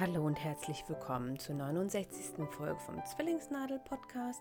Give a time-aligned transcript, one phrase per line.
[0.00, 2.48] Hallo und herzlich willkommen zur 69.
[2.50, 4.40] Folge vom Zwillingsnadel-Podcast.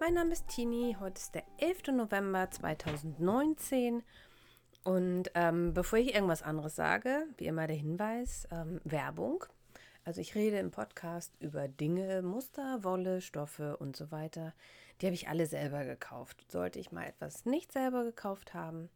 [0.00, 1.88] Mein Name ist Tini, heute ist der 11.
[1.88, 4.02] November 2019
[4.82, 9.44] und ähm, bevor ich irgendwas anderes sage, wie immer der Hinweis, ähm, Werbung.
[10.06, 14.54] Also ich rede im Podcast über Dinge, Muster, Wolle, Stoffe und so weiter.
[15.02, 16.50] Die habe ich alle selber gekauft.
[16.50, 18.88] Sollte ich mal etwas nicht selber gekauft haben,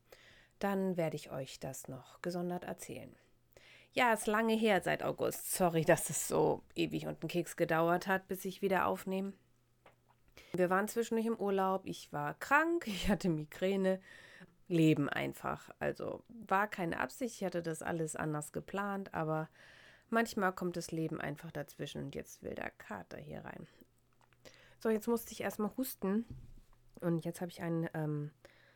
[0.58, 3.14] dann werde ich euch das noch gesondert erzählen.
[3.98, 5.52] Ja, ist lange her seit August.
[5.52, 9.32] Sorry, dass es so ewig und einen Keks gedauert hat, bis ich wieder aufnehme.
[10.52, 11.84] Wir waren zwischendurch im Urlaub.
[11.84, 14.00] Ich war krank, ich hatte Migräne.
[14.68, 15.70] Leben einfach.
[15.80, 19.48] Also war keine Absicht, ich hatte das alles anders geplant, aber
[20.10, 23.66] manchmal kommt das Leben einfach dazwischen und jetzt will der Kater hier rein.
[24.78, 26.24] So, jetzt musste ich erstmal husten
[27.00, 28.30] und jetzt habe ich einen ähm,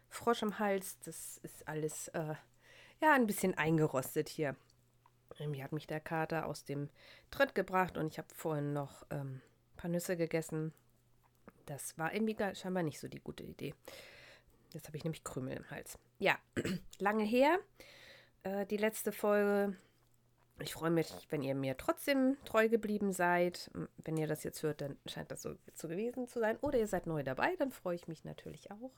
[0.09, 0.99] Frosch im Hals.
[1.05, 2.35] Das ist alles äh,
[3.01, 4.57] ja ein bisschen eingerostet hier.
[5.39, 6.89] Irgendwie hat mich der Kater aus dem
[7.31, 9.41] Tritt gebracht und ich habe vorhin noch ähm,
[9.75, 10.73] ein paar Nüsse gegessen.
[11.67, 13.75] Das war irgendwie scheinbar nicht so die gute Idee.
[14.73, 15.99] Jetzt habe ich nämlich Krümel im Hals.
[16.19, 16.39] Ja,
[16.99, 17.59] lange her.
[18.43, 19.77] Äh, die letzte Folge.
[20.61, 23.71] Ich freue mich, wenn ihr mir trotzdem treu geblieben seid.
[24.05, 26.57] Wenn ihr das jetzt hört, dann scheint das so, so gewesen zu sein.
[26.61, 28.93] Oder ihr seid neu dabei, dann freue ich mich natürlich auch.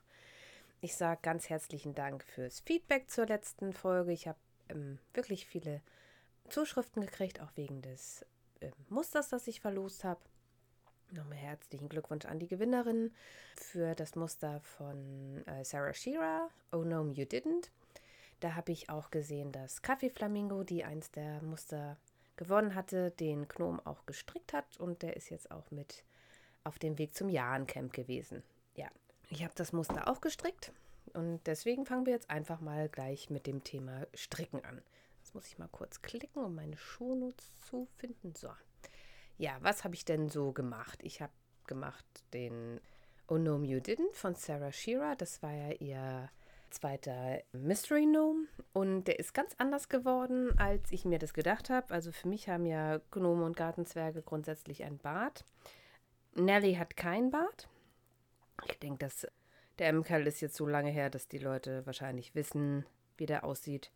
[0.80, 4.12] Ich sage ganz herzlichen Dank fürs Feedback zur letzten Folge.
[4.12, 5.80] Ich habe ähm, wirklich viele
[6.48, 8.24] Zuschriften gekriegt, auch wegen des
[8.60, 10.20] äh, Musters, das ich verlost habe.
[11.10, 13.12] Nochmal herzlichen Glückwunsch an die Gewinnerin
[13.56, 17.70] für das Muster von äh, Sarah Shearer, Oh No, You Didn't.
[18.40, 21.96] Da habe ich auch gesehen, dass Kaffee Flamingo, die eins der Muster
[22.36, 26.04] gewonnen hatte, den Gnom auch gestrickt hat und der ist jetzt auch mit
[26.64, 28.42] auf dem Weg zum Jahrencamp gewesen.
[28.74, 28.88] Ja,
[29.30, 30.72] ich habe das Muster auch gestrickt
[31.12, 34.82] und deswegen fangen wir jetzt einfach mal gleich mit dem Thema Stricken an.
[35.34, 38.34] Muss ich mal kurz klicken, um meine Shownotes zu finden.
[38.34, 38.50] So.
[39.36, 41.00] Ja, was habe ich denn so gemacht?
[41.02, 41.32] Ich habe
[41.66, 42.80] gemacht den
[43.26, 45.16] Oh No You Didn't von Sarah Shearer.
[45.16, 46.30] Das war ja ihr
[46.70, 51.92] zweiter Mystery Gnome und der ist ganz anders geworden, als ich mir das gedacht habe.
[51.92, 55.44] Also für mich haben ja Gnome und Gartenzwerge grundsätzlich ein Bart.
[56.34, 57.68] Nelly hat kein Bart.
[58.68, 59.26] Ich denke, dass
[59.78, 62.86] der MKL ist jetzt so lange her, dass die Leute wahrscheinlich wissen,
[63.16, 63.90] wie der aussieht.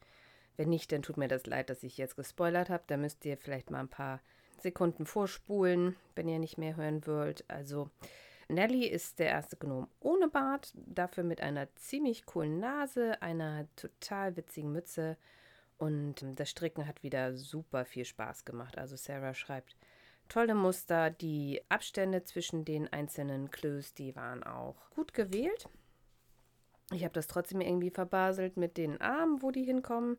[0.59, 2.83] Wenn nicht, dann tut mir das leid, dass ich jetzt gespoilert habe.
[2.89, 4.21] Da müsst ihr vielleicht mal ein paar
[4.61, 7.45] Sekunden vorspulen, wenn ihr nicht mehr hören wollt.
[7.49, 7.89] Also,
[8.49, 14.37] Nelly ist der erste Gnom ohne Bart, dafür mit einer ziemlich coolen Nase, einer total
[14.37, 15.17] witzigen Mütze
[15.77, 18.79] und das Stricken hat wieder super viel Spaß gemacht.
[18.79, 19.77] Also Sarah schreibt
[20.29, 25.69] tolle Muster, die Abstände zwischen den einzelnen Clues, die waren auch gut gewählt.
[26.91, 30.17] Ich habe das trotzdem irgendwie verbaselt mit den Armen, wo die hinkommen,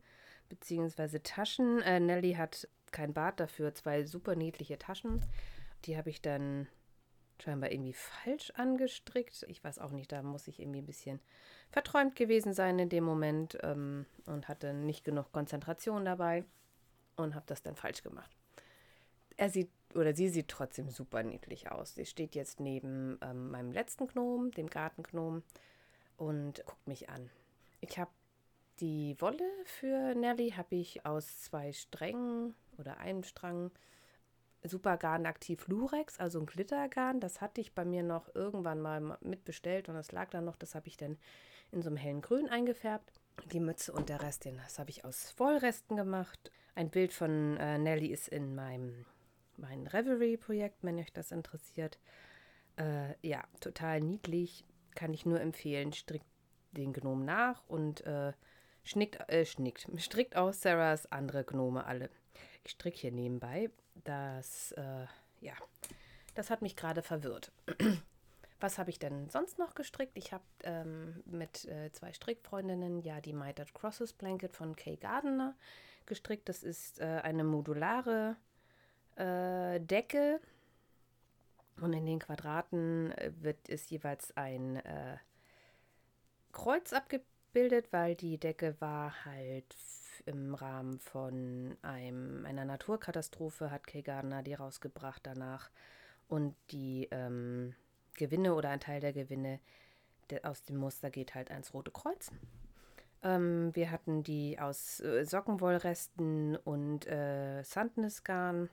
[0.49, 1.81] beziehungsweise Taschen.
[1.81, 5.25] Äh, Nelly hat kein Bart dafür, zwei super niedliche Taschen.
[5.85, 6.67] Die habe ich dann
[7.41, 9.45] scheinbar irgendwie falsch angestrickt.
[9.47, 11.19] Ich weiß auch nicht, da muss ich irgendwie ein bisschen
[11.71, 16.43] verträumt gewesen sein in dem Moment ähm, und hatte nicht genug Konzentration dabei
[17.15, 18.35] und habe das dann falsch gemacht.
[19.37, 21.95] Er sieht oder sie sieht trotzdem super niedlich aus.
[21.95, 25.43] Sie steht jetzt neben ähm, meinem letzten Gnom, dem Gartenknom
[26.17, 27.29] und guckt mich an.
[27.81, 28.11] Ich habe
[28.79, 33.71] die Wolle für Nelly habe ich aus zwei Strängen oder einem Strang
[34.63, 37.19] Supergarn aktiv Lurex, also ein Glittergarn.
[37.19, 40.57] Das hatte ich bei mir noch irgendwann mal mitbestellt und das lag dann noch.
[40.57, 41.17] Das habe ich dann
[41.71, 43.21] in so einem hellen Grün eingefärbt.
[43.51, 46.51] Die Mütze und der Rest, den, das habe ich aus Vollresten gemacht.
[46.75, 49.05] Ein Bild von äh, Nelly ist in meinem
[49.55, 51.99] mein Reverie-Projekt, wenn euch das interessiert.
[52.77, 54.65] Äh, ja, total niedlich
[54.95, 55.93] kann ich nur empfehlen.
[55.93, 56.25] Strickt
[56.71, 58.33] den Gnom nach und äh,
[58.83, 62.09] schnickt, äh, schnickt, strickt aus Sarahs andere Gnome alle.
[62.63, 63.69] Ich stricke hier nebenbei.
[64.03, 65.05] Das, äh,
[65.41, 65.53] ja,
[66.35, 67.51] das hat mich gerade verwirrt.
[68.61, 70.17] Was habe ich denn sonst noch gestrickt?
[70.17, 75.55] Ich habe ähm, mit äh, zwei Strickfreundinnen ja die Mitered Crosses Blanket von Kay Gardner
[76.05, 76.49] gestrickt.
[76.49, 78.35] Das ist äh, eine modulare
[79.15, 80.41] äh, Decke
[81.81, 85.17] und in den Quadraten äh, wird es jeweils ein äh,
[86.51, 86.93] Kreuz
[87.49, 89.75] abgebildet, weil die Decke war halt
[90.25, 95.71] im Rahmen von einem, einer Naturkatastrophe, hat Kay Gardner die rausgebracht danach.
[96.27, 97.73] Und die ähm,
[98.13, 99.59] Gewinne oder ein Teil der Gewinne
[100.29, 102.31] der, aus dem Muster geht halt ans Rote Kreuz.
[103.23, 108.69] Ähm, wir hatten die aus äh, Sockenwollresten und äh, Sandnesgarn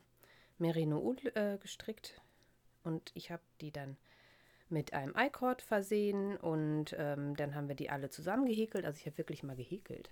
[0.59, 2.21] Merino Ul äh, gestrickt
[2.83, 3.97] und ich habe die dann
[4.69, 8.85] mit einem I-Cord versehen und ähm, dann haben wir die alle zusammen gehäkelt.
[8.85, 10.11] Also ich habe wirklich mal gehäkelt.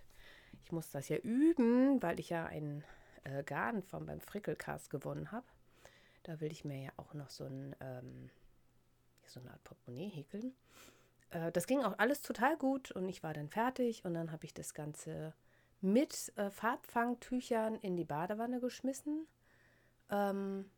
[0.63, 2.85] Ich muss das ja üben, weil ich ja ein
[3.25, 5.47] äh, Garn von beim Frickelcast gewonnen habe.
[6.23, 8.31] Da will ich mir ja auch noch so, ein, ähm,
[9.27, 10.55] so eine Art Portemonnaie häkeln.
[11.31, 14.47] Äh, das ging auch alles total gut und ich war dann fertig und dann habe
[14.47, 15.35] ich das Ganze
[15.81, 19.27] mit äh, Farbfangtüchern in die Badewanne geschmissen.
[20.11, 20.71] Ähm,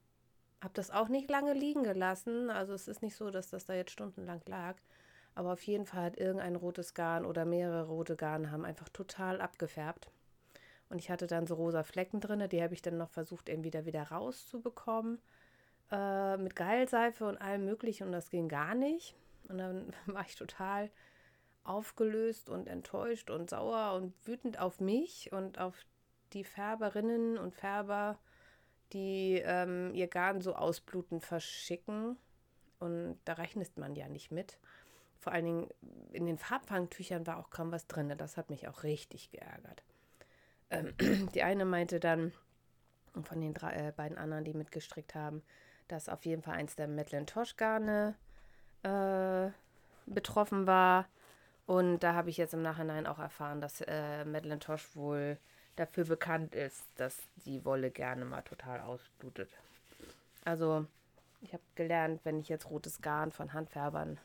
[0.62, 2.50] habe das auch nicht lange liegen gelassen.
[2.50, 4.76] Also es ist nicht so, dass das da jetzt stundenlang lag.
[5.34, 9.40] Aber auf jeden Fall hat irgendein rotes Garn oder mehrere rote Garne haben einfach total
[9.40, 10.10] abgefärbt.
[10.88, 13.70] Und ich hatte dann so rosa Flecken drin, die habe ich dann noch versucht, irgendwie
[13.70, 15.18] da wieder rauszubekommen.
[15.90, 19.14] Äh, mit Geilseife und allem Möglichen und das ging gar nicht.
[19.48, 20.90] Und dann war ich total
[21.64, 25.74] aufgelöst und enttäuscht und sauer und wütend auf mich und auf
[26.32, 28.18] die Färberinnen und Färber,
[28.92, 32.16] die ähm, ihr Garn so ausbluten verschicken.
[32.78, 34.58] Und da rechnet man ja nicht mit.
[35.18, 35.68] Vor allen Dingen
[36.12, 38.12] in den Farbfangtüchern war auch kaum was drin.
[38.16, 39.82] Das hat mich auch richtig geärgert.
[40.70, 40.94] Ähm,
[41.34, 42.32] die eine meinte dann,
[43.22, 45.42] von den drei, äh, beiden anderen, die mitgestrickt haben,
[45.88, 48.14] dass auf jeden Fall eins der Madeleine Tosh Garne
[48.82, 49.48] äh,
[50.06, 51.08] betroffen war.
[51.66, 55.38] Und da habe ich jetzt im Nachhinein auch erfahren, dass äh, Madeleine Tosh wohl
[55.76, 59.50] dafür bekannt ist, dass die Wolle gerne mal total ausblutet.
[60.44, 60.86] Also
[61.40, 64.18] ich habe gelernt, wenn ich jetzt rotes Garn von Handfärbern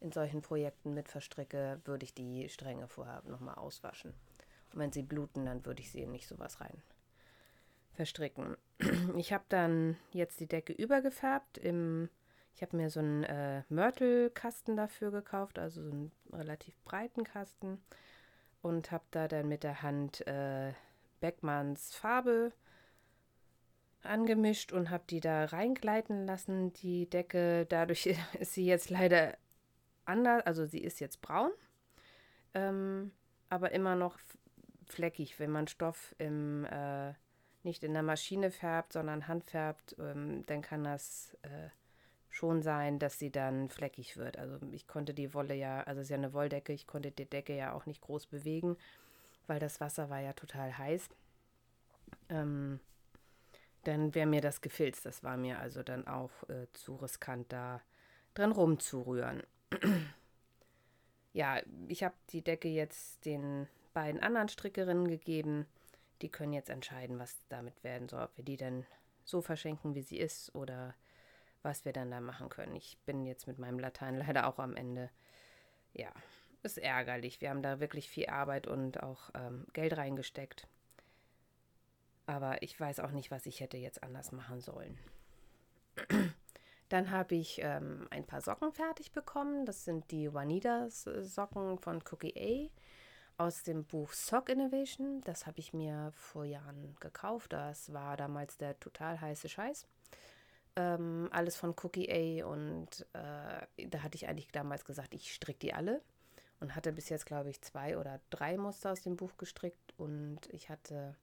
[0.00, 4.14] in solchen Projekten mit verstricke, würde ich die Stränge vorher nochmal auswaschen.
[4.72, 6.82] Und wenn sie bluten, dann würde ich sie in nicht sowas rein
[7.94, 8.56] verstricken.
[9.16, 12.08] Ich habe dann jetzt die Decke übergefärbt im
[12.58, 17.80] ich habe mir so einen äh, Mörtelkasten dafür gekauft, also so einen relativ breiten Kasten.
[18.62, 20.72] Und habe da dann mit der Hand äh,
[21.20, 22.52] Beckmanns Farbe
[24.02, 26.72] angemischt und habe die da reingleiten lassen.
[26.74, 28.06] Die Decke, dadurch
[28.40, 29.36] ist sie jetzt leider
[30.04, 31.50] anders, also sie ist jetzt braun,
[32.54, 33.12] ähm,
[33.48, 34.18] aber immer noch
[34.86, 37.12] fleckig, wenn man Stoff im, äh,
[37.62, 41.68] nicht in der Maschine färbt, sondern handfärbt, ähm, dann kann das äh,
[42.30, 44.38] schon sein, dass sie dann fleckig wird.
[44.38, 47.28] Also ich konnte die Wolle ja, also es ist ja eine Wolldecke, ich konnte die
[47.28, 48.76] Decke ja auch nicht groß bewegen,
[49.48, 51.08] weil das Wasser war ja total heiß.
[52.28, 52.80] Ähm,
[53.84, 55.06] dann wäre mir das gefilzt.
[55.06, 57.80] Das war mir also dann auch äh, zu riskant, da
[58.34, 59.42] drin rumzurühren.
[61.32, 65.66] ja, ich habe die Decke jetzt den beiden anderen Strickerinnen gegeben.
[66.22, 68.22] Die können jetzt entscheiden, was damit werden soll.
[68.22, 68.86] Ob wir die dann
[69.24, 70.94] so verschenken, wie sie ist, oder
[71.62, 72.76] was wir dann da machen können.
[72.76, 75.10] Ich bin jetzt mit meinem Latein leider auch am Ende.
[75.92, 76.12] Ja,
[76.62, 77.40] ist ärgerlich.
[77.40, 80.66] Wir haben da wirklich viel Arbeit und auch ähm, Geld reingesteckt.
[82.26, 84.98] Aber ich weiß auch nicht, was ich hätte jetzt anders machen sollen.
[86.88, 89.66] Dann habe ich ähm, ein paar Socken fertig bekommen.
[89.66, 92.70] Das sind die Juanitas Socken von Cookie
[93.38, 95.22] A aus dem Buch Sock Innovation.
[95.24, 97.52] Das habe ich mir vor Jahren gekauft.
[97.52, 99.86] Das war damals der total heiße Scheiß.
[100.76, 105.58] Ähm, alles von Cookie A und äh, da hatte ich eigentlich damals gesagt, ich stricke
[105.58, 106.02] die alle
[106.60, 110.40] und hatte bis jetzt, glaube ich, zwei oder drei Muster aus dem Buch gestrickt und
[110.50, 111.14] ich hatte,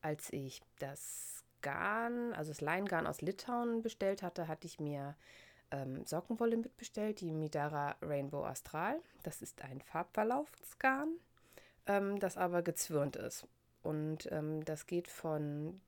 [0.00, 5.16] als ich das Garn, also das Leingarn aus Litauen bestellt hatte, hatte ich mir
[5.70, 9.00] ähm, Sockenwolle mitbestellt, die Midara Rainbow Astral.
[9.22, 11.10] Das ist ein Farbverlaufsgarn,
[11.86, 13.46] ähm, das aber gezwirnt ist.
[13.82, 15.80] Und ähm, das geht von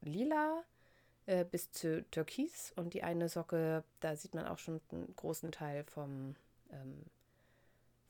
[0.00, 0.62] lila
[1.26, 5.52] äh, bis zu Türkis und die eine Socke, da sieht man auch schon einen großen
[5.52, 6.36] Teil vom
[6.70, 7.04] ähm,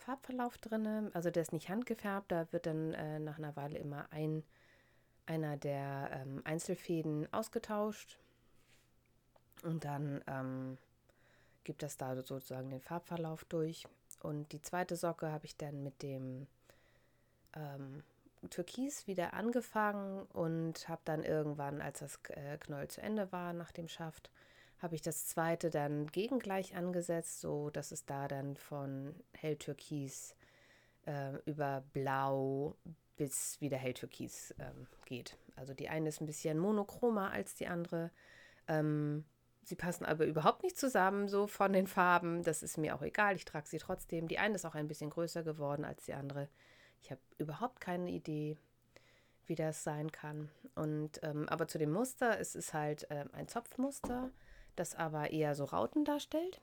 [0.02, 1.10] Farbverlauf drin.
[1.14, 4.44] Also der ist nicht handgefärbt, da wird dann äh, nach einer Weile immer ein,
[5.26, 8.18] einer der ähm, Einzelfäden ausgetauscht
[9.62, 10.78] und dann ähm,
[11.64, 13.86] gibt das da sozusagen den Farbverlauf durch.
[14.20, 16.46] Und die zweite Socke habe ich dann mit dem
[17.54, 18.02] ähm,
[18.50, 23.72] Türkis wieder angefangen und habe dann irgendwann, als das äh, Knäuel zu Ende war nach
[23.72, 24.30] dem Schaft,
[24.82, 30.34] habe ich das zweite dann gegengleich angesetzt, so dass es da dann von helltürkis
[31.06, 32.76] äh, über blau
[33.16, 35.38] bis wieder helltürkis ähm, geht.
[35.54, 38.10] Also die eine ist ein bisschen monochromer als die andere.
[38.66, 39.24] Ähm,
[39.62, 42.42] sie passen aber überhaupt nicht zusammen, so von den Farben.
[42.42, 44.26] Das ist mir auch egal, ich trage sie trotzdem.
[44.26, 46.48] Die eine ist auch ein bisschen größer geworden als die andere.
[47.02, 48.56] Ich habe überhaupt keine Idee,
[49.46, 50.48] wie das sein kann.
[50.74, 54.30] Und ähm, aber zu dem Muster, es ist halt ähm, ein Zopfmuster,
[54.76, 56.60] das aber eher so Rauten darstellt,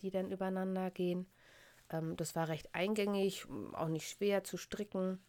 [0.00, 1.26] die dann übereinander gehen.
[1.90, 5.20] Ähm, das war recht eingängig, auch nicht schwer zu stricken.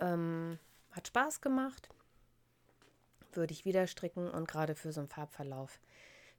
[0.00, 0.58] Ähm,
[0.90, 1.88] hat Spaß gemacht.
[3.32, 5.80] Würde ich wieder stricken und gerade für so einen Farbverlauf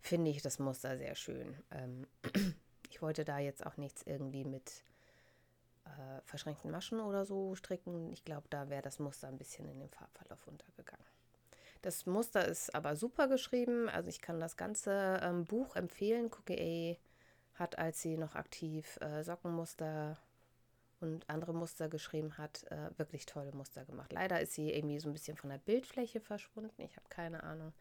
[0.02, 1.56] finde ich das Muster sehr schön.
[1.72, 2.08] Ähm,
[2.90, 4.84] ich wollte da jetzt auch nichts irgendwie mit
[5.86, 8.12] äh, verschränkten Maschen oder so stricken.
[8.12, 11.06] Ich glaube, da wäre das Muster ein bisschen in dem Farbverlauf untergegangen.
[11.82, 13.90] Das Muster ist aber super geschrieben.
[13.90, 16.26] Also ich kann das ganze ähm, Buch empfehlen.
[16.26, 16.98] Cookie
[17.58, 20.18] A hat, als sie noch aktiv äh, Sockenmuster
[21.00, 24.12] und andere Muster geschrieben hat, äh, wirklich tolle Muster gemacht.
[24.12, 26.82] Leider ist sie irgendwie so ein bisschen von der Bildfläche verschwunden.
[26.82, 27.74] Ich habe keine Ahnung,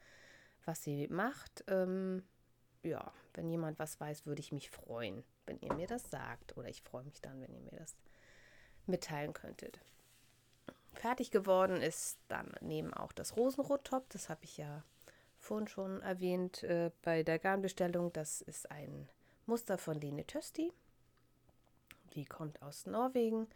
[0.64, 1.64] was sie macht.
[1.66, 2.22] Ähm,
[2.82, 6.56] ja, wenn jemand was weiß, würde ich mich freuen, wenn ihr mir das sagt.
[6.56, 7.96] Oder ich freue mich dann, wenn ihr mir das
[8.86, 9.80] mitteilen könntet.
[10.94, 14.10] Fertig geworden ist dann neben auch das Rosenrot-Top.
[14.10, 14.82] Das habe ich ja
[15.38, 18.12] vorhin schon erwähnt äh, bei der Garnbestellung.
[18.12, 19.08] Das ist ein
[19.46, 20.72] Muster von Lene Tösti.
[22.14, 23.48] Die kommt aus Norwegen.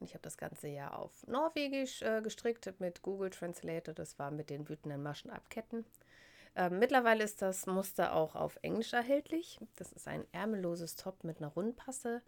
[0.00, 3.94] Und ich habe das Ganze ja auf Norwegisch äh, gestrickt mit Google Translator.
[3.94, 5.84] Das war mit den wütenden Maschen abketten.
[6.56, 9.58] Ähm, mittlerweile ist das Muster auch auf Englisch erhältlich.
[9.76, 12.22] Das ist ein ärmelloses Top mit einer Rundpasse.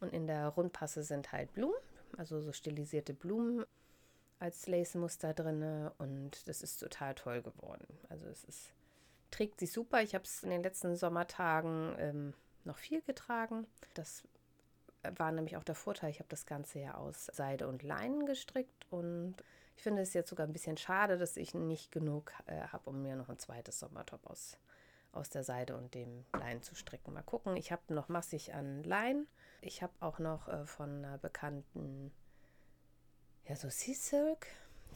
[0.00, 1.76] Und in der Rundpasse sind halt Blumen,
[2.16, 3.64] also so stilisierte Blumen
[4.38, 7.86] als Lace-Muster drin und das ist total toll geworden.
[8.08, 8.72] Also es ist,
[9.30, 10.02] trägt sich super.
[10.02, 13.66] Ich habe es in den letzten Sommertagen ähm, noch viel getragen.
[13.94, 14.22] Das
[15.16, 16.10] war nämlich auch der Vorteil.
[16.10, 19.36] Ich habe das Ganze ja aus Seide und Leinen gestrickt und
[19.76, 23.00] ich finde es jetzt sogar ein bisschen schade, dass ich nicht genug äh, habe, um
[23.02, 24.58] mir noch ein zweites Sommertop aus,
[25.12, 27.12] aus der Seide und dem Leinen zu stricken.
[27.12, 27.56] Mal gucken.
[27.56, 29.28] Ich habe noch massig an Leinen.
[29.60, 32.12] Ich habe auch noch äh, von einer bekannten
[33.48, 34.46] ja, so Sea Silk.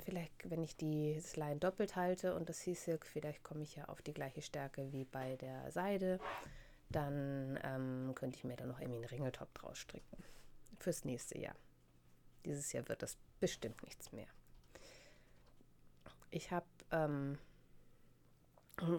[0.04, 3.84] Vielleicht, wenn ich die Line doppelt halte und das Sea Silk, vielleicht komme ich ja
[3.86, 6.18] auf die gleiche Stärke wie bei der Seide.
[6.90, 10.22] Dann ähm, könnte ich mir da noch irgendwie einen Ringeltop draus stricken.
[10.78, 11.54] Fürs nächste Jahr.
[12.44, 14.26] Dieses Jahr wird das bestimmt nichts mehr.
[16.30, 17.38] Ich habe ähm,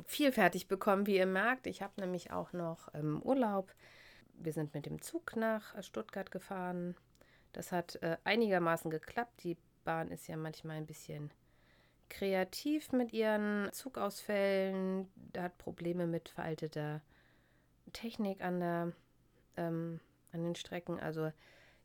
[0.06, 1.68] viel fertig bekommen, wie ihr merkt.
[1.68, 3.74] Ich habe nämlich auch noch ähm, Urlaub.
[4.36, 6.96] Wir sind mit dem Zug nach Stuttgart gefahren
[7.54, 9.44] das hat äh, einigermaßen geklappt.
[9.44, 11.32] Die Bahn ist ja manchmal ein bisschen
[12.10, 15.08] kreativ mit ihren Zugausfällen.
[15.16, 17.02] Da hat Probleme mit veralteter
[17.92, 18.92] Technik an, der,
[19.58, 20.00] ähm,
[20.32, 21.00] an den Strecken.
[21.00, 21.32] Also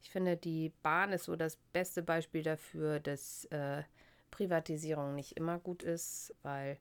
[0.03, 3.83] ich finde, die Bahn ist so das beste Beispiel dafür, dass äh,
[4.31, 6.79] Privatisierung nicht immer gut ist, weil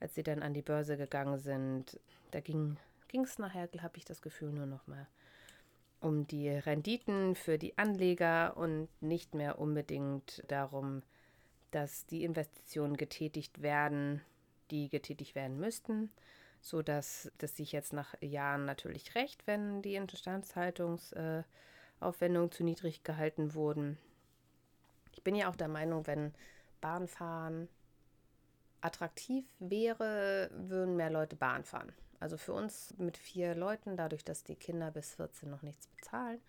[0.00, 2.00] als sie dann an die Börse gegangen sind,
[2.32, 2.76] da ging
[3.12, 5.06] es nachher, habe ich das Gefühl, nur noch mal
[6.02, 11.02] um die Renditen für die Anleger und nicht mehr unbedingt darum,
[11.70, 14.20] dass die Investitionen getätigt werden,
[14.70, 16.10] die getätigt werden müssten,
[16.60, 23.98] sodass das sich jetzt nach Jahren natürlich recht, wenn die Instandhaltungsaufwendungen zu niedrig gehalten wurden.
[25.12, 26.34] Ich bin ja auch der Meinung, wenn
[26.80, 27.68] Bahnfahren
[28.80, 31.92] attraktiv wäre, würden mehr Leute Bahn fahren.
[32.22, 36.40] Also für uns mit vier Leuten, dadurch, dass die Kinder bis 14 noch nichts bezahlen,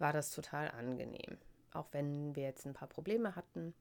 [0.00, 1.38] war das total angenehm.
[1.72, 3.72] Auch wenn wir jetzt ein paar Probleme hatten,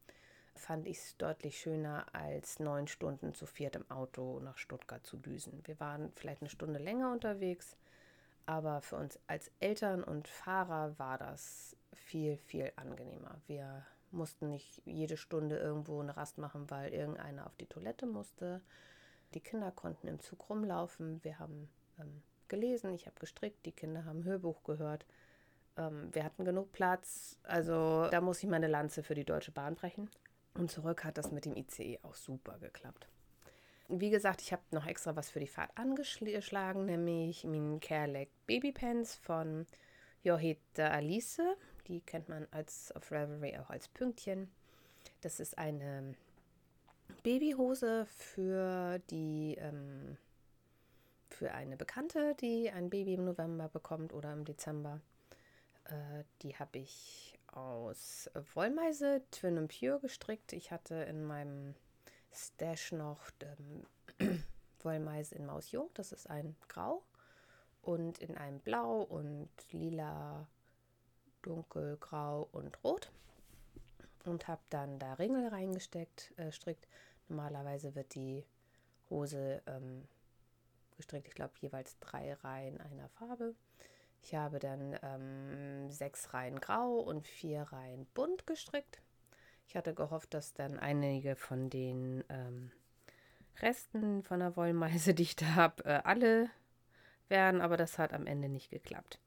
[0.53, 5.17] fand ich es deutlich schöner, als neun Stunden zu viert im Auto nach Stuttgart zu
[5.17, 5.63] düsen.
[5.65, 7.75] Wir waren vielleicht eine Stunde länger unterwegs,
[8.45, 13.41] aber für uns als Eltern und Fahrer war das viel, viel angenehmer.
[13.48, 18.62] Wir mussten nicht jede Stunde irgendwo eine Rast machen, weil irgendeiner auf die Toilette musste.
[19.33, 21.23] Die Kinder konnten im Zug rumlaufen.
[21.23, 21.69] Wir haben
[22.00, 25.05] ähm, gelesen, ich habe gestrickt, die Kinder haben Hörbuch gehört.
[25.77, 27.38] Ähm, wir hatten genug Platz.
[27.43, 30.09] Also da muss ich meine Lanze für die Deutsche Bahn brechen.
[30.53, 33.07] Und zurück hat das mit dem ICE auch super geklappt.
[33.88, 39.15] Wie gesagt, ich habe noch extra was für die Fahrt angeschlagen, nämlich mein Careleg Babypants
[39.15, 39.65] von
[40.23, 41.41] Johita Alice.
[41.88, 44.50] Die kennt man als auf Revelry auch als Pünktchen.
[45.21, 46.15] Das ist eine
[47.23, 50.17] Babyhose für die ähm,
[51.29, 55.01] für eine Bekannte, die ein Baby im November bekommt oder im Dezember.
[55.85, 60.53] Äh, die habe ich aus Wollmeise Twin and Pure gestrickt.
[60.53, 61.75] Ich hatte in meinem
[62.31, 63.31] Stash noch
[64.19, 64.43] ähm,
[64.83, 65.89] Wollmeise in Mausjung.
[65.93, 67.03] Das ist ein Grau
[67.81, 70.47] und in einem Blau und Lila,
[71.41, 73.11] Dunkelgrau und Rot
[74.27, 76.87] und habe dann da Ringel reingesteckt, äh, strickt.
[77.27, 78.43] Normalerweise wird die
[79.09, 80.07] Hose ähm,
[80.97, 83.55] gestrickt, ich glaube jeweils drei Reihen einer Farbe.
[84.23, 89.01] Ich habe dann ähm, sechs Reihen grau und vier Reihen bunt gestrickt.
[89.67, 92.71] Ich hatte gehofft, dass dann einige von den ähm,
[93.61, 96.49] Resten von der Wollmeise, die ich da habe, äh, alle
[97.29, 99.19] werden, aber das hat am Ende nicht geklappt.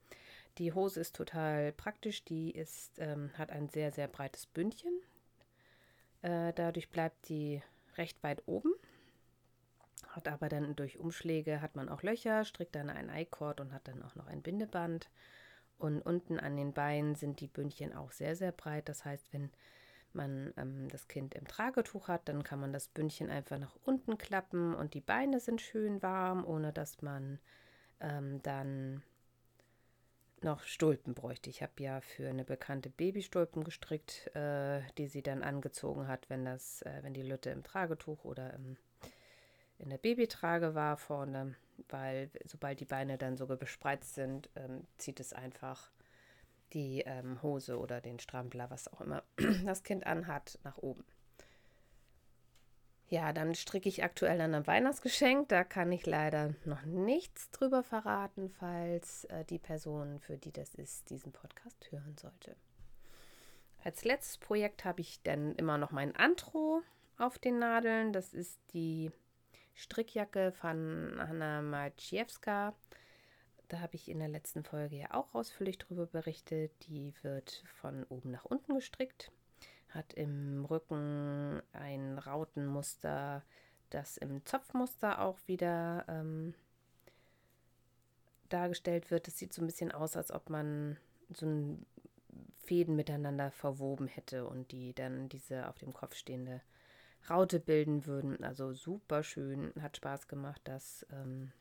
[0.59, 2.25] Die Hose ist total praktisch.
[2.25, 4.93] Die ist, ähm, hat ein sehr, sehr breites Bündchen.
[6.23, 7.63] Äh, dadurch bleibt die
[7.97, 8.73] recht weit oben.
[10.09, 13.89] Hat aber dann durch Umschläge hat man auch Löcher, strickt dann ein I-Cord und hat
[13.89, 15.11] dann auch noch ein Bindeband.
[15.77, 18.89] Und unten an den Beinen sind die Bündchen auch sehr, sehr breit.
[18.89, 19.51] Das heißt, wenn
[20.13, 24.17] man ähm, das Kind im Tragetuch hat, dann kann man das Bündchen einfach nach unten
[24.17, 27.41] klappen und die Beine sind schön warm, ohne dass man
[28.01, 29.03] ähm, dann
[30.45, 31.51] noch Stulpen bräuchte.
[31.51, 36.45] Ich habe ja für eine bekannte Babystulpen gestrickt, äh, die sie dann angezogen hat, wenn
[36.45, 38.77] das, äh, wenn die Lütte im Tragetuch oder im,
[39.79, 41.57] in der Babytrage war vorne,
[41.89, 45.91] weil sobald die Beine dann so bespreizt sind, ähm, zieht es einfach
[46.73, 49.23] die ähm, Hose oder den Strampler, was auch immer
[49.65, 51.05] das Kind anhat, nach oben.
[53.09, 55.49] Ja, dann stricke ich aktuell an einem Weihnachtsgeschenk.
[55.49, 60.75] Da kann ich leider noch nichts drüber verraten, falls äh, die Person, für die das
[60.75, 62.57] ist, diesen Podcast hören sollte.
[63.83, 66.83] Als letztes Projekt habe ich dann immer noch mein Antro
[67.19, 68.15] auf den Nadeln.
[68.15, 69.11] Das ist die
[69.75, 72.75] Strickjacke von Hanna Maciejewska.
[73.69, 76.73] Da habe ich in der letzten Folge ja auch ausführlich drüber berichtet.
[76.87, 79.31] Die wird von oben nach unten gestrickt
[79.95, 83.43] hat im Rücken ein Rautenmuster,
[83.91, 86.55] das im Zopfmuster auch wieder ähm,
[88.49, 89.29] dargestellt wird.
[89.29, 90.99] Es sieht so ein bisschen aus, als ob man
[91.33, 91.87] so ein
[92.65, 96.61] Fäden miteinander verwoben hätte und die dann diese auf dem Kopf stehende
[97.31, 98.43] Raute bilden würden.
[98.43, 101.53] Also super schön, hat Spaß gemacht, das ähm,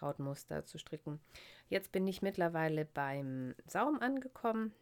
[0.00, 1.20] Rautenmuster zu stricken.
[1.68, 4.72] Jetzt bin ich mittlerweile beim Saum angekommen.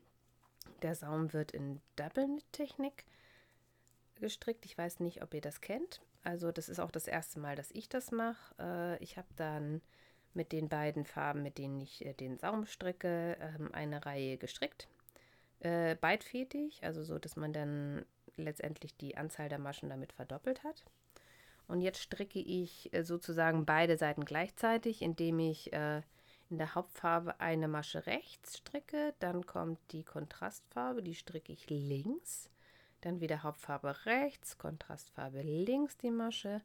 [0.83, 3.05] Der Saum wird in Double-Knit-Technik
[4.17, 4.65] gestrickt.
[4.65, 6.01] Ich weiß nicht, ob ihr das kennt.
[6.23, 8.55] Also das ist auch das erste Mal, dass ich das mache.
[8.59, 9.81] Äh, ich habe dann
[10.35, 14.89] mit den beiden Farben, mit denen ich äh, den Saum stricke, ähm, eine Reihe gestrickt.
[15.61, 18.05] Äh, beidfädig, also so, dass man dann
[18.37, 20.85] letztendlich die Anzahl der Maschen damit verdoppelt hat.
[21.69, 25.71] Und jetzt stricke ich sozusagen beide Seiten gleichzeitig, indem ich
[26.51, 32.51] in der Hauptfarbe eine Masche rechts stricke, dann kommt die Kontrastfarbe, die stricke ich links,
[33.01, 36.61] dann wieder Hauptfarbe rechts, Kontrastfarbe links die Masche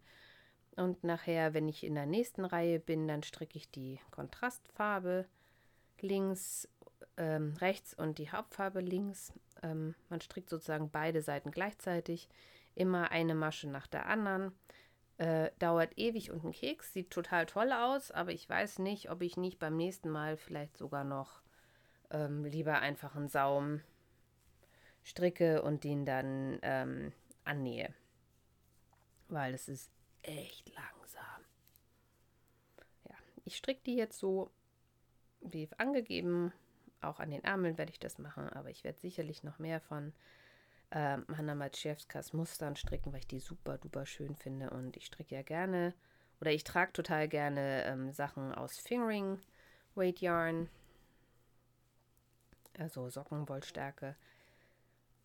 [0.76, 5.26] und nachher, wenn ich in der nächsten Reihe bin, dann stricke ich die Kontrastfarbe
[6.02, 6.67] links,
[7.17, 9.32] ähm, rechts und die Hauptfarbe links.
[9.63, 12.28] Ähm, man strickt sozusagen beide Seiten gleichzeitig,
[12.76, 14.52] immer eine Masche nach der anderen.
[15.17, 19.21] Äh, dauert ewig und ein Keks, sieht total toll aus, aber ich weiß nicht, ob
[19.21, 21.41] ich nicht beim nächsten Mal vielleicht sogar noch
[22.12, 23.82] ähm, lieber einfach einen Saum
[25.04, 27.13] stricke und den dann ähm,
[27.45, 27.93] annähe.
[29.30, 29.89] Weil es ist
[30.21, 31.45] echt langsam.
[33.08, 34.51] Ja, ich stricke die jetzt so
[35.39, 36.51] wie angegeben.
[37.01, 40.12] Auch an den Ärmeln werde ich das machen, aber ich werde sicherlich noch mehr von
[40.91, 44.69] ähm, Hanna Maciejewskas Mustern stricken, weil ich die super duper schön finde.
[44.69, 45.93] Und ich stricke ja gerne
[46.41, 49.39] oder ich trage total gerne ähm, Sachen aus Fingering
[49.95, 50.69] Weight Yarn,
[52.78, 54.15] also Sockenwollstärke.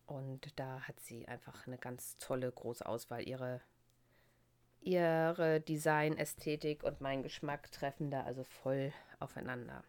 [0.05, 3.27] Und da hat sie einfach eine ganz tolle große Auswahl.
[3.27, 3.61] Ihre,
[4.81, 9.83] ihre Designästhetik und mein Geschmack treffen da also voll aufeinander.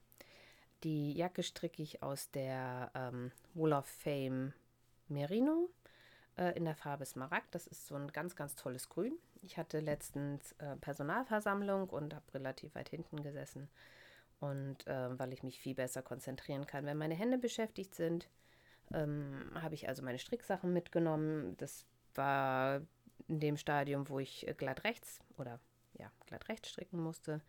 [0.84, 4.52] Die Jacke stricke ich aus der ähm, Wall of Fame
[5.12, 5.70] Merino
[6.36, 7.54] äh, in der Farbe Smaragd.
[7.54, 9.18] Das ist so ein ganz, ganz tolles Grün.
[9.42, 13.68] Ich hatte letztens äh, Personalversammlung und habe relativ weit hinten gesessen.
[14.40, 18.28] Und äh, weil ich mich viel besser konzentrieren kann, wenn meine Hände beschäftigt sind,
[18.92, 21.56] ähm, habe ich also meine Stricksachen mitgenommen.
[21.58, 22.80] Das war
[23.28, 25.60] in dem Stadium, wo ich äh, glatt rechts oder
[25.94, 27.40] ja, glatt rechts stricken musste.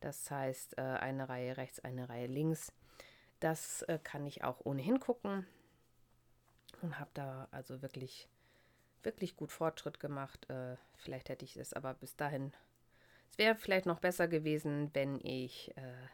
[0.00, 2.72] Das heißt, äh, eine Reihe rechts, eine Reihe links.
[3.40, 5.46] Das äh, kann ich auch ohnehin gucken
[6.80, 8.28] und habe da also wirklich,
[9.02, 10.48] wirklich gut Fortschritt gemacht.
[10.48, 12.52] Äh, vielleicht hätte ich es aber bis dahin,
[13.30, 16.08] es wäre vielleicht noch besser gewesen, wenn ich äh,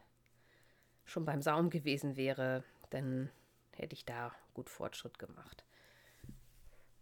[1.05, 3.31] schon beim Saum gewesen wäre, dann
[3.75, 5.64] hätte ich da gut Fortschritt gemacht.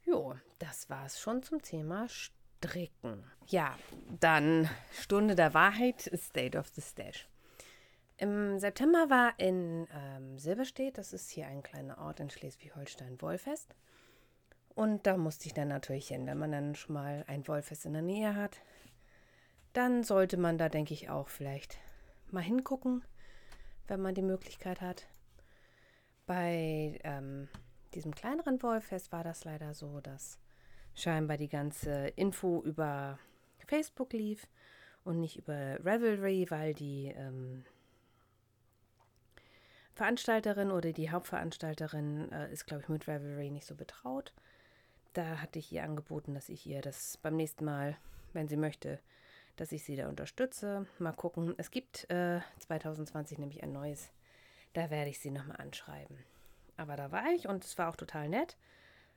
[0.05, 3.25] Jo, das war es schon zum Thema Stricken.
[3.49, 3.77] Ja,
[4.21, 7.29] dann Stunde der Wahrheit, State of the Stash.
[8.19, 13.75] Im September war in ähm, Silberstedt, das ist hier ein kleiner Ort in Schleswig-Holstein, Wollfest.
[14.75, 16.27] Und da musste ich dann natürlich hin.
[16.27, 18.61] Wenn man dann schon mal ein Wollfest in der Nähe hat,
[19.75, 21.79] dann sollte man da, denke ich, auch vielleicht
[22.31, 23.05] mal hingucken,
[23.87, 25.07] wenn man die Möglichkeit hat.
[26.25, 27.49] Bei ähm,
[27.95, 30.39] diesem kleineren Wollfest war das leider so, dass
[30.95, 33.19] scheinbar die ganze Info über
[33.67, 34.49] Facebook lief
[35.05, 37.65] und nicht über Revelry, weil die ähm,
[39.97, 44.35] Veranstalterin oder die Hauptveranstalterin äh, ist, glaube ich, mit Revelry nicht so betraut.
[45.15, 47.97] Da hatte ich ihr angeboten, dass ich ihr das beim nächsten Mal,
[48.35, 49.01] wenn sie möchte,
[49.57, 50.87] dass ich sie da unterstütze.
[50.99, 51.55] Mal gucken.
[51.57, 54.11] Es gibt äh, 2020 nämlich ein neues.
[54.75, 56.19] Da werde ich sie nochmal anschreiben.
[56.77, 58.59] Aber da war ich und es war auch total nett.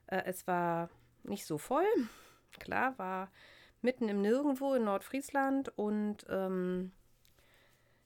[0.08, 0.90] Äh, es war
[1.24, 1.88] nicht so voll.
[2.58, 3.30] Klar, war
[3.82, 6.94] mitten im Nirgendwo in Nordfriesland und ähm,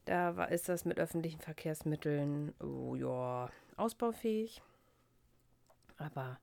[0.05, 4.61] da war, ist das mit öffentlichen Verkehrsmitteln, oh ja, ausbaufähig.
[5.97, 6.39] Aber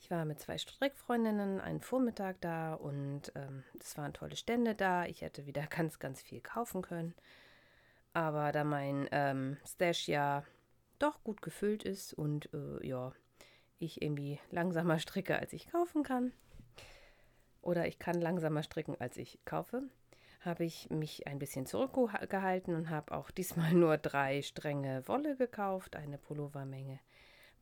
[0.00, 5.04] ich war mit zwei Strickfreundinnen einen Vormittag da und ähm, es waren tolle Stände da.
[5.06, 7.14] Ich hätte wieder ganz, ganz viel kaufen können.
[8.12, 10.44] Aber da mein ähm, Stash ja
[10.98, 13.12] doch gut gefüllt ist und äh, ja,
[13.78, 16.32] ich irgendwie langsamer stricke, als ich kaufen kann,
[17.60, 19.82] oder ich kann langsamer stricken, als ich kaufe,
[20.46, 25.96] habe ich mich ein bisschen zurückgehalten und habe auch diesmal nur drei Stränge Wolle gekauft,
[25.96, 27.00] eine Pullovermenge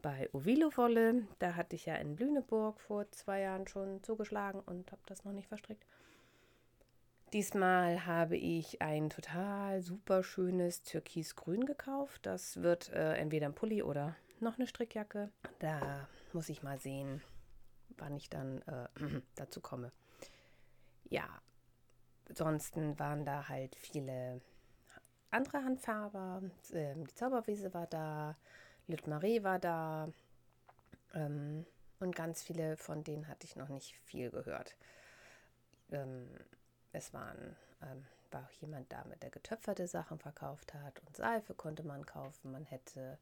[0.04, 1.26] bei Ovilo Wolle.
[1.38, 5.32] Da hatte ich ja in Lüneburg vor zwei Jahren schon zugeschlagen und habe das noch
[5.32, 5.86] nicht verstrickt.
[7.32, 12.26] Diesmal habe ich ein total super schönes Türkisgrün gekauft.
[12.26, 15.30] Das wird äh, entweder ein Pulli oder noch eine Strickjacke.
[15.58, 17.22] Da muss ich mal sehen,
[17.96, 18.88] wann ich dann äh,
[19.36, 19.90] dazu komme.
[21.08, 21.26] Ja,
[22.28, 24.40] ansonsten waren da halt viele
[25.30, 26.42] andere Handfarber.
[26.72, 28.36] Ähm, die Zauberwiese war da,
[28.86, 30.08] Lüt Marie war da
[31.14, 31.66] ähm,
[32.00, 34.76] und ganz viele von denen hatte ich noch nicht viel gehört.
[35.90, 36.28] Ähm,
[36.92, 41.82] es waren, ähm, war auch jemand da, der getöpferte Sachen verkauft hat und Seife konnte
[41.82, 42.52] man kaufen.
[42.52, 43.18] Man hätte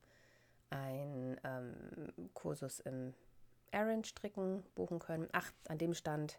[0.70, 3.14] ein ähm, Kursus im
[3.72, 5.28] Aaron-Stricken buchen können.
[5.32, 6.38] Ach, an dem Stand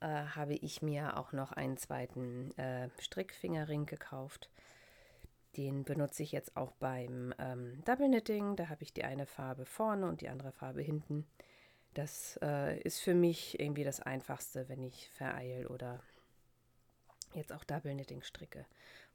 [0.00, 4.50] äh, habe ich mir auch noch einen zweiten äh, Strickfingerring gekauft.
[5.56, 8.56] Den benutze ich jetzt auch beim ähm, Double Knitting.
[8.56, 11.26] Da habe ich die eine Farbe vorne und die andere Farbe hinten.
[11.94, 16.02] Das äh, ist für mich irgendwie das Einfachste, wenn ich vereil oder
[17.32, 18.66] jetzt auch Double Knitting stricke,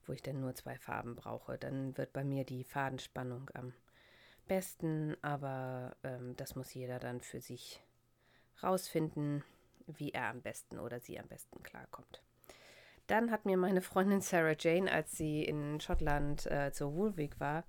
[0.07, 1.59] wo ich dann nur zwei Farben brauche.
[1.59, 3.73] Dann wird bei mir die Fadenspannung am
[4.47, 7.81] besten, aber ähm, das muss jeder dann für sich
[8.63, 9.43] rausfinden,
[9.99, 12.21] wie er am besten oder sie am besten klarkommt.
[13.07, 17.65] Dann hat mir meine Freundin Sarah Jane, als sie in Schottland äh, zur Woolwig war,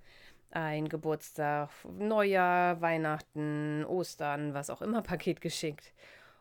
[0.51, 5.93] ein Geburtstag, Neujahr, Weihnachten, Ostern, was auch immer Paket geschickt.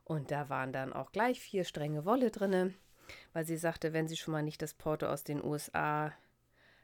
[0.05, 2.75] Und da waren dann auch gleich vier Stränge Wolle drinne,
[3.33, 6.13] weil sie sagte, wenn sie schon mal nicht das Porto aus den USA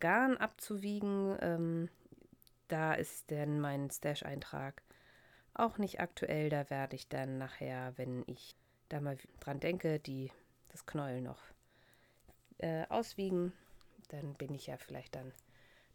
[0.00, 1.36] Garn abzuwiegen.
[1.40, 1.88] Ähm,
[2.68, 4.82] da ist denn mein Stash-Eintrag
[5.54, 6.48] auch nicht aktuell.
[6.48, 8.56] Da werde ich dann nachher, wenn ich
[8.92, 10.30] da mal dran denke, die
[10.68, 11.40] das Knäuel noch
[12.58, 13.52] äh, auswiegen,
[14.08, 15.32] dann bin ich ja vielleicht dann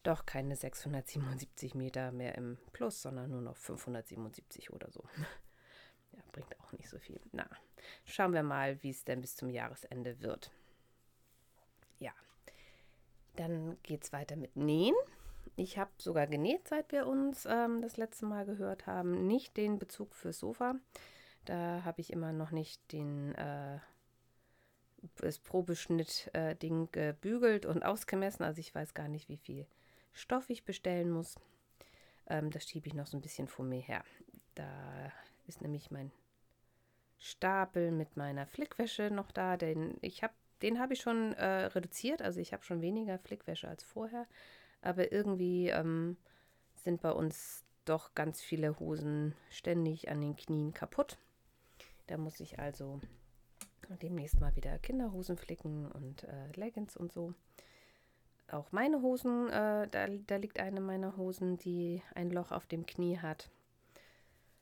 [0.03, 5.03] doch keine 677 Meter mehr im Plus, sondern nur noch 577 oder so.
[6.13, 7.19] ja, bringt auch nicht so viel.
[7.31, 7.47] Na,
[8.05, 10.51] schauen wir mal, wie es denn bis zum Jahresende wird.
[11.99, 12.13] Ja,
[13.35, 14.95] dann geht es weiter mit Nähen.
[15.55, 19.27] Ich habe sogar genäht, seit wir uns ähm, das letzte Mal gehört haben.
[19.27, 20.75] Nicht den Bezug fürs Sofa.
[21.47, 23.79] Da habe ich immer noch nicht den äh,
[25.15, 28.43] das Probeschnitt-Ding äh, gebügelt und ausgemessen.
[28.43, 29.65] Also ich weiß gar nicht, wie viel
[30.11, 31.35] Stoff ich bestellen muss.
[32.27, 34.03] Ähm, das schiebe ich noch so ein bisschen vor mir her.
[34.55, 35.11] Da
[35.47, 36.11] ist nämlich mein
[37.17, 39.55] Stapel mit meiner Flickwäsche noch da.
[39.55, 42.21] Den ich habe den habe ich schon äh, reduziert.
[42.21, 44.27] Also ich habe schon weniger Flickwäsche als vorher.
[44.81, 46.17] Aber irgendwie ähm,
[46.75, 51.17] sind bei uns doch ganz viele Hosen ständig an den Knien kaputt.
[52.07, 52.99] Da muss ich also
[54.01, 57.33] demnächst mal wieder Kinderhosen flicken und äh, Leggings und so.
[58.49, 62.85] Auch meine Hosen, äh, da, da liegt eine meiner Hosen, die ein Loch auf dem
[62.85, 63.49] Knie hat.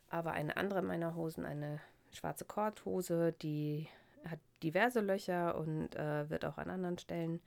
[0.10, 1.80] Aber eine andere meiner Hosen, eine
[2.12, 3.88] schwarze Korthose, die
[4.28, 7.42] hat diverse Löcher und äh, wird auch an anderen Stellen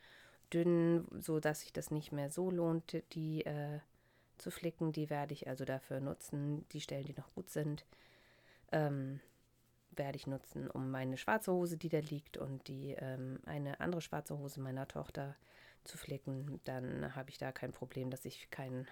[0.52, 3.80] dünn, so dass sich das nicht mehr so lohnt, die äh,
[4.36, 4.92] zu flicken.
[4.92, 7.84] Die werde ich also dafür nutzen, die Stellen, die noch gut sind,
[8.72, 9.20] ähm,
[9.98, 14.00] werde ich nutzen, um meine schwarze Hose, die da liegt, und die ähm, eine andere
[14.00, 15.36] schwarze Hose meiner Tochter
[15.84, 18.86] zu flicken, dann habe ich da kein Problem, dass ich keinen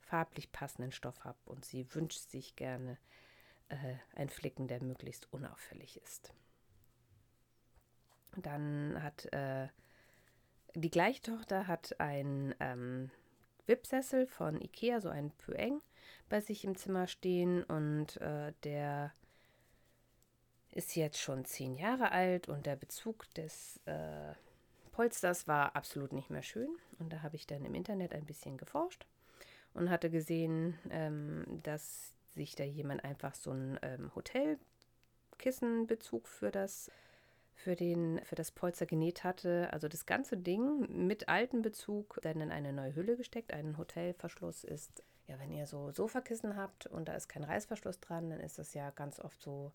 [0.00, 1.38] farblich passenden Stoff habe.
[1.44, 2.98] Und sie wünscht sich gerne
[3.68, 6.32] äh, ein Flicken, der möglichst unauffällig ist.
[8.36, 9.68] Dann hat äh,
[10.74, 13.10] die Gleichtochter hat ein ähm,
[13.66, 15.80] Wipsessel von Ikea, so ein Pöeng,
[16.28, 17.62] bei sich im Zimmer stehen.
[17.64, 19.12] Und äh, der
[20.72, 24.32] ist jetzt schon zehn Jahre alt und der Bezug des äh,
[24.92, 26.68] Polsters war absolut nicht mehr schön.
[26.98, 29.06] Und da habe ich dann im Internet ein bisschen geforscht
[29.74, 36.90] und hatte gesehen, ähm, dass sich da jemand einfach so ein ähm, Hotelkissenbezug für das
[37.58, 39.68] für, den, für das Polster genäht hatte.
[39.72, 43.52] Also das ganze Ding mit altem Bezug dann in eine neue Hülle gesteckt.
[43.52, 48.30] Ein Hotelverschluss ist, ja, wenn ihr so Sofakissen habt und da ist kein Reißverschluss dran,
[48.30, 49.72] dann ist das ja ganz oft so,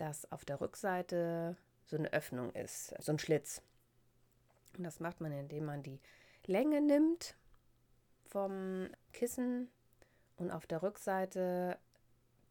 [0.00, 3.62] dass auf der Rückseite so eine Öffnung ist, so ein Schlitz.
[4.76, 6.00] Und das macht man, indem man die
[6.46, 7.34] Länge nimmt
[8.26, 9.68] vom Kissen
[10.36, 11.78] und auf der Rückseite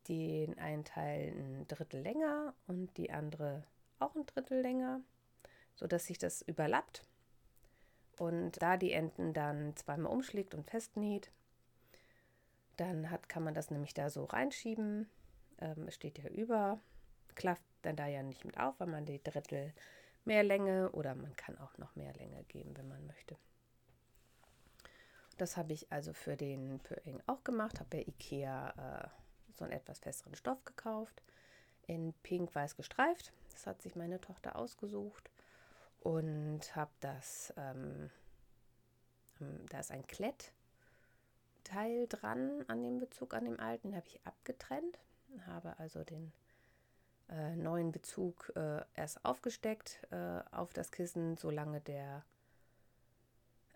[0.07, 3.63] den einen Teil ein Drittel länger und die andere
[3.99, 5.01] auch ein Drittel länger,
[5.75, 7.03] sodass sich das überlappt.
[8.17, 11.31] Und da die Enden dann zweimal umschlägt und festnäht,
[12.75, 15.09] dann hat, kann man das nämlich da so reinschieben.
[15.59, 16.79] Ähm, es steht ja über,
[17.39, 19.73] klafft dann da ja nicht mit auf, weil man die Drittel
[20.25, 23.38] mehr Länge oder man kann auch noch mehr Länge geben, wenn man möchte.
[25.38, 29.08] Das habe ich also für den Pöing auch gemacht, habe bei Ikea äh,
[29.54, 31.23] so einen etwas festeren Stoff gekauft,
[31.88, 33.32] in pink-weiß gestreift.
[33.54, 35.32] Das hat sich meine Tochter ausgesucht
[36.02, 38.12] und habe das, ähm,
[39.39, 40.52] ähm, da ist ein Klettteil
[42.10, 44.99] dran an dem Bezug, an dem alten, habe ich abgetrennt,
[45.47, 46.34] habe also den
[47.29, 52.23] äh, neuen Bezug äh, erst aufgesteckt äh, auf das Kissen, solange der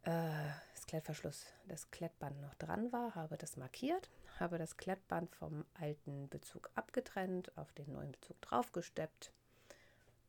[0.03, 5.65] äh, das Klettverschluss, das Klettband noch dran war, habe das markiert, habe das Klettband vom
[5.79, 9.31] alten Bezug abgetrennt, auf den neuen Bezug draufgesteppt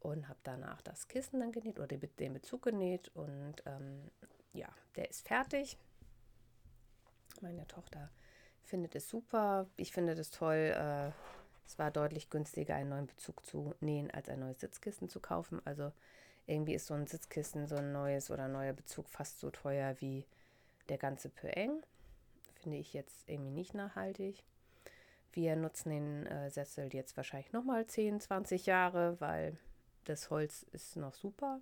[0.00, 4.10] und habe danach das Kissen dann genäht oder den Bezug genäht und ähm,
[4.52, 5.76] ja, der ist fertig.
[7.40, 8.10] Meine Tochter
[8.62, 9.66] findet es super.
[9.76, 11.10] Ich finde es toll, äh,
[11.66, 15.60] es war deutlich günstiger, einen neuen Bezug zu nähen, als ein neues Sitzkissen zu kaufen.
[15.64, 15.92] Also
[16.46, 20.26] irgendwie ist so ein Sitzkissen, so ein neues oder neuer Bezug fast so teuer wie
[20.88, 21.82] der ganze Pöeng.
[22.62, 24.42] Finde ich jetzt irgendwie nicht nachhaltig.
[25.32, 29.58] Wir nutzen den äh, Sessel jetzt wahrscheinlich nochmal 10, 20 Jahre, weil
[30.04, 31.60] das Holz ist noch super.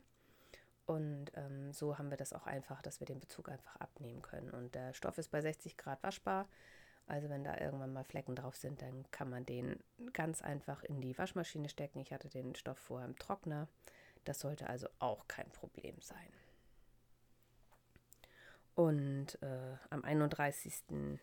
[0.85, 4.51] Und ähm, so haben wir das auch einfach, dass wir den Bezug einfach abnehmen können.
[4.51, 6.49] Und der Stoff ist bei 60 Grad waschbar.
[7.07, 9.79] Also wenn da irgendwann mal Flecken drauf sind, dann kann man den
[10.13, 12.01] ganz einfach in die Waschmaschine stecken.
[12.01, 13.69] Ich hatte den Stoff vorher im Trockner.
[14.25, 16.33] Das sollte also auch kein Problem sein.
[18.75, 21.19] Und äh, am 31.10.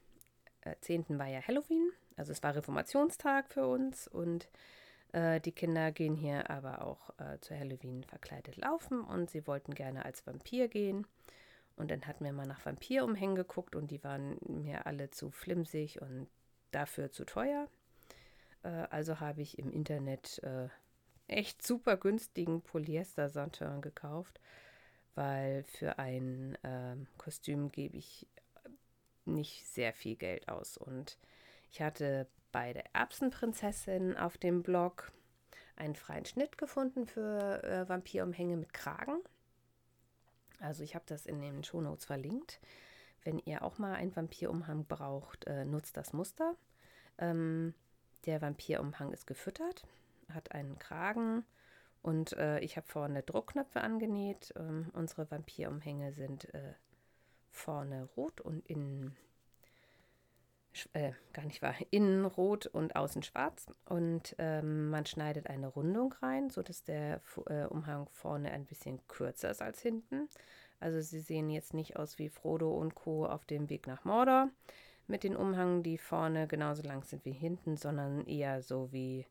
[0.61, 4.49] Äh, war ja Halloween, also es war Reformationstag für uns und
[5.13, 9.73] äh, die Kinder gehen hier aber auch äh, zu Halloween verkleidet laufen und sie wollten
[9.73, 11.07] gerne als Vampir gehen.
[11.79, 16.01] Und dann hatten wir mal nach Vampirumhängen geguckt und die waren mir alle zu flimsig
[16.01, 16.27] und
[16.71, 17.69] dafür zu teuer.
[18.63, 20.67] Äh, also habe ich im Internet äh,
[21.27, 24.41] echt super günstigen Polyester-Santurn gekauft,
[25.15, 28.27] weil für ein äh, Kostüm gebe ich
[29.23, 30.77] nicht sehr viel Geld aus.
[30.77, 31.17] Und
[31.71, 35.13] ich hatte bei der Erbsenprinzessin auf dem Blog
[35.77, 39.21] einen freien Schnitt gefunden für äh, Vampirumhänge mit Kragen.
[40.59, 42.59] Also ich habe das in den Shownotes verlinkt.
[43.23, 46.55] Wenn ihr auch mal einen Vampirumhang braucht, äh, nutzt das Muster.
[47.17, 47.73] Ähm,
[48.25, 49.85] der Vampirumhang ist gefüttert,
[50.29, 51.45] hat einen Kragen
[52.01, 54.53] und äh, ich habe vorne Druckknöpfe angenäht.
[54.57, 56.73] Ähm, unsere Vampirumhänge sind äh,
[57.51, 59.15] vorne rot und innen
[60.93, 63.67] äh, gar nicht wahr, innen rot und außen schwarz.
[63.85, 69.51] Und ähm, man schneidet eine Rundung rein, sodass der äh, Umhang vorne ein bisschen kürzer
[69.51, 70.29] ist als hinten.
[70.79, 73.25] Also sie sehen jetzt nicht aus wie Frodo und Co.
[73.25, 74.49] auf dem Weg nach Mordor
[75.07, 79.25] mit den Umhang, die vorne genauso lang sind wie hinten, sondern eher so wie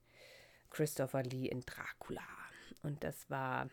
[0.70, 2.26] Christopher Lee in Dracula.
[2.82, 3.70] Und das war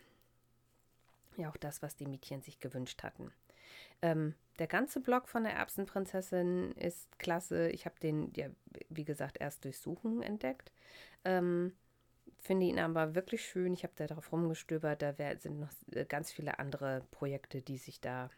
[1.36, 3.32] ja auch das, was die Mädchen sich gewünscht hatten.
[4.02, 7.70] Ähm, der ganze Blog von der Erbsenprinzessin ist klasse.
[7.70, 8.48] Ich habe den, ja,
[8.90, 10.72] wie gesagt, erst durch Suchen entdeckt.
[11.24, 11.74] Ähm,
[12.40, 13.74] Finde ihn aber wirklich schön.
[13.74, 15.02] Ich habe da drauf rumgestöbert.
[15.02, 18.30] Da wär, sind noch äh, ganz viele andere Projekte, die sich da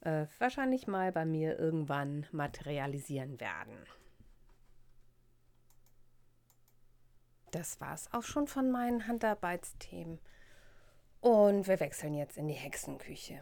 [0.00, 3.76] äh, wahrscheinlich mal bei mir irgendwann materialisieren werden.
[7.52, 10.18] Das war es auch schon von meinen Handarbeitsthemen.
[11.20, 13.40] Und wir wechseln jetzt in die Hexenküche.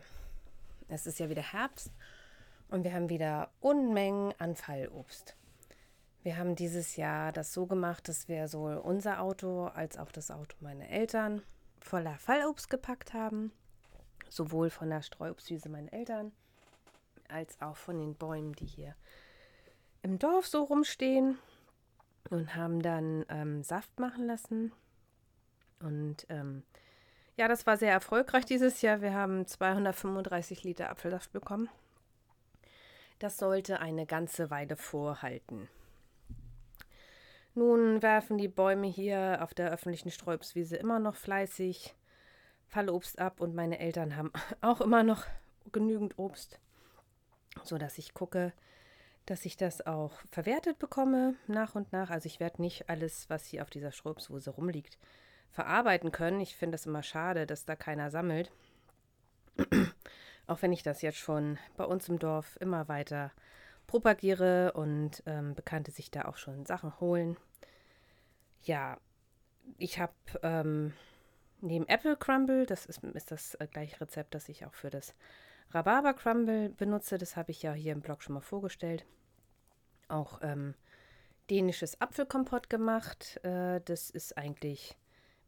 [0.90, 1.92] Es ist ja wieder Herbst
[2.68, 5.36] und wir haben wieder Unmengen an Fallobst.
[6.24, 10.32] Wir haben dieses Jahr das so gemacht, dass wir sowohl unser Auto als auch das
[10.32, 11.42] Auto meiner Eltern
[11.78, 13.52] voller Fallobst gepackt haben.
[14.28, 16.32] Sowohl von der Streuobstwiese meiner Eltern
[17.28, 18.96] als auch von den Bäumen, die hier
[20.02, 21.38] im Dorf so rumstehen.
[22.28, 24.72] Und haben dann ähm, Saft machen lassen.
[25.80, 26.64] Und ähm,
[27.36, 29.00] ja, das war sehr erfolgreich dieses Jahr.
[29.00, 31.68] Wir haben 235 Liter Apfelsaft bekommen.
[33.18, 35.68] Das sollte eine ganze Weile vorhalten.
[37.54, 41.94] Nun werfen die Bäume hier auf der öffentlichen Sträubswiese immer noch fleißig
[42.68, 45.24] Fallobst ab und meine Eltern haben auch immer noch
[45.72, 46.58] genügend Obst,
[47.64, 48.52] sodass ich gucke,
[49.26, 52.10] dass ich das auch verwertet bekomme nach und nach.
[52.10, 54.98] Also ich werde nicht alles, was hier auf dieser Sträubswiese rumliegt,
[55.50, 56.40] verarbeiten können.
[56.40, 58.50] Ich finde es immer schade, dass da keiner sammelt.
[60.46, 63.32] auch wenn ich das jetzt schon bei uns im Dorf immer weiter
[63.86, 67.36] propagiere und ähm, Bekannte sich da auch schon Sachen holen.
[68.62, 68.98] Ja,
[69.78, 70.92] ich habe ähm,
[71.60, 75.14] neben Apple Crumble, das ist, ist das äh, gleiche Rezept, das ich auch für das
[75.72, 77.18] Rhabarber Crumble benutze.
[77.18, 79.06] Das habe ich ja hier im Blog schon mal vorgestellt.
[80.08, 80.74] Auch ähm,
[81.48, 83.42] dänisches Apfelkompott gemacht.
[83.44, 84.96] Äh, das ist eigentlich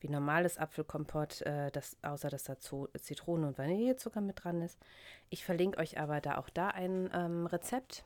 [0.03, 4.79] wie normales Apfelkompott, äh, das, außer dass dazu Zitrone und Vanillezucker mit dran ist.
[5.31, 8.05] Ich verlinke euch aber da auch da ein ähm, Rezept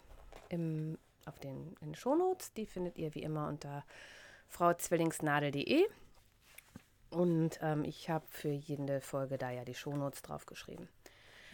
[0.49, 2.53] im, auf den, in den Shownotes.
[2.53, 3.85] Die findet ihr wie immer unter
[4.49, 5.87] frauzwillingsnadel.de.
[7.11, 10.89] Und ähm, ich habe für jede Folge da ja die Shownotes draufgeschrieben.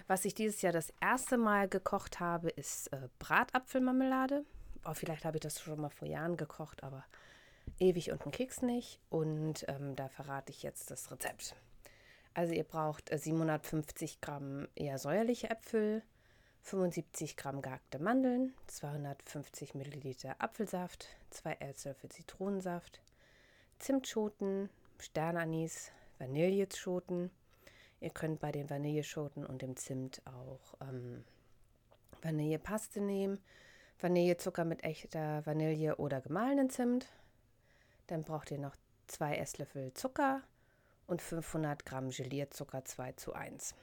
[0.07, 4.45] Was ich dieses Jahr das erste Mal gekocht habe, ist äh, Bratapfelmarmelade.
[4.85, 7.05] Oh, vielleicht habe ich das schon mal vor Jahren gekocht, aber
[7.79, 9.01] ewig und einen Keks nicht.
[9.11, 11.55] Und ähm, da verrate ich jetzt das Rezept.
[12.35, 16.03] Also ihr braucht äh, 750 Gramm eher säuerliche Äpfel,
[16.63, 23.01] 75 Gramm gehackte Mandeln, 250 Milliliter Apfelsaft, 2 Esslöffel Zitronensaft,
[23.79, 27.31] Zimtschoten, Sternanis, Vanilleschoten.
[28.01, 31.25] Ihr könnt bei den Vanilleschoten und dem Zimt auch ähm,
[32.23, 33.43] Vanillepaste nehmen,
[34.01, 37.09] Vanillezucker mit echter Vanille oder gemahlenen Zimt.
[38.13, 40.43] Dann braucht ihr noch 2 Esslöffel Zucker
[41.07, 43.75] und 500 Gramm Gelierzucker 2 zu 1.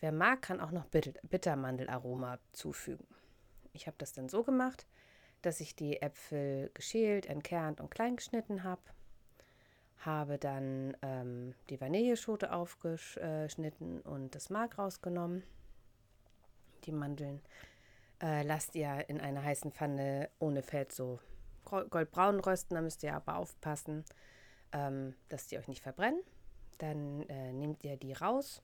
[0.00, 3.06] Wer mag, kann auch noch Bittermandelaroma zufügen.
[3.72, 4.88] Ich habe das dann so gemacht,
[5.40, 8.82] dass ich die Äpfel geschält, entkernt und klein geschnitten habe.
[9.98, 15.44] Habe dann ähm, die Vanilleschote aufgeschnitten und das Mark rausgenommen.
[16.86, 17.40] Die Mandeln
[18.20, 21.20] äh, lasst ihr in einer heißen Pfanne ohne Fett so
[21.64, 22.74] goldbraun rösten.
[22.74, 24.04] Da müsst ihr aber aufpassen,
[24.72, 26.20] ähm, dass die euch nicht verbrennen.
[26.78, 28.62] Dann äh, nehmt ihr die raus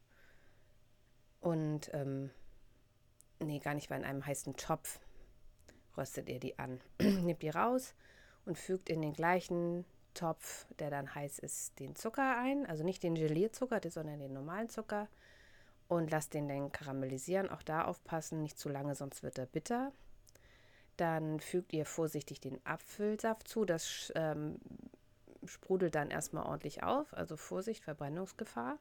[1.41, 2.31] und ähm,
[3.39, 5.01] nee, gar nicht, weil in einem heißen Topf
[5.97, 6.81] röstet ihr die an.
[7.01, 7.95] Nehmt die raus
[8.45, 9.85] und fügt in den gleichen
[10.15, 12.67] Topf, der dann heiß ist, den Zucker ein.
[12.67, 15.09] Also nicht den Gelierzucker, sondern den normalen Zucker.
[15.89, 17.49] Und lasst den dann karamellisieren.
[17.49, 19.93] Auch da aufpassen, nicht zu lange, sonst wird er bitter.
[21.01, 23.65] Dann fügt ihr vorsichtig den Apfelsaft zu.
[23.65, 24.61] Das ähm,
[25.47, 27.15] sprudelt dann erstmal ordentlich auf.
[27.15, 28.79] Also Vorsicht, Verbrennungsgefahr.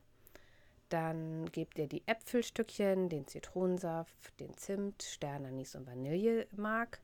[0.90, 7.00] Dann gebt ihr die Äpfelstückchen, den Zitronensaft, den Zimt, Sternanis und Vanillemark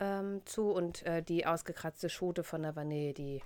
[0.00, 3.40] ähm, zu und äh, die ausgekratzte Schote von der Vanille, die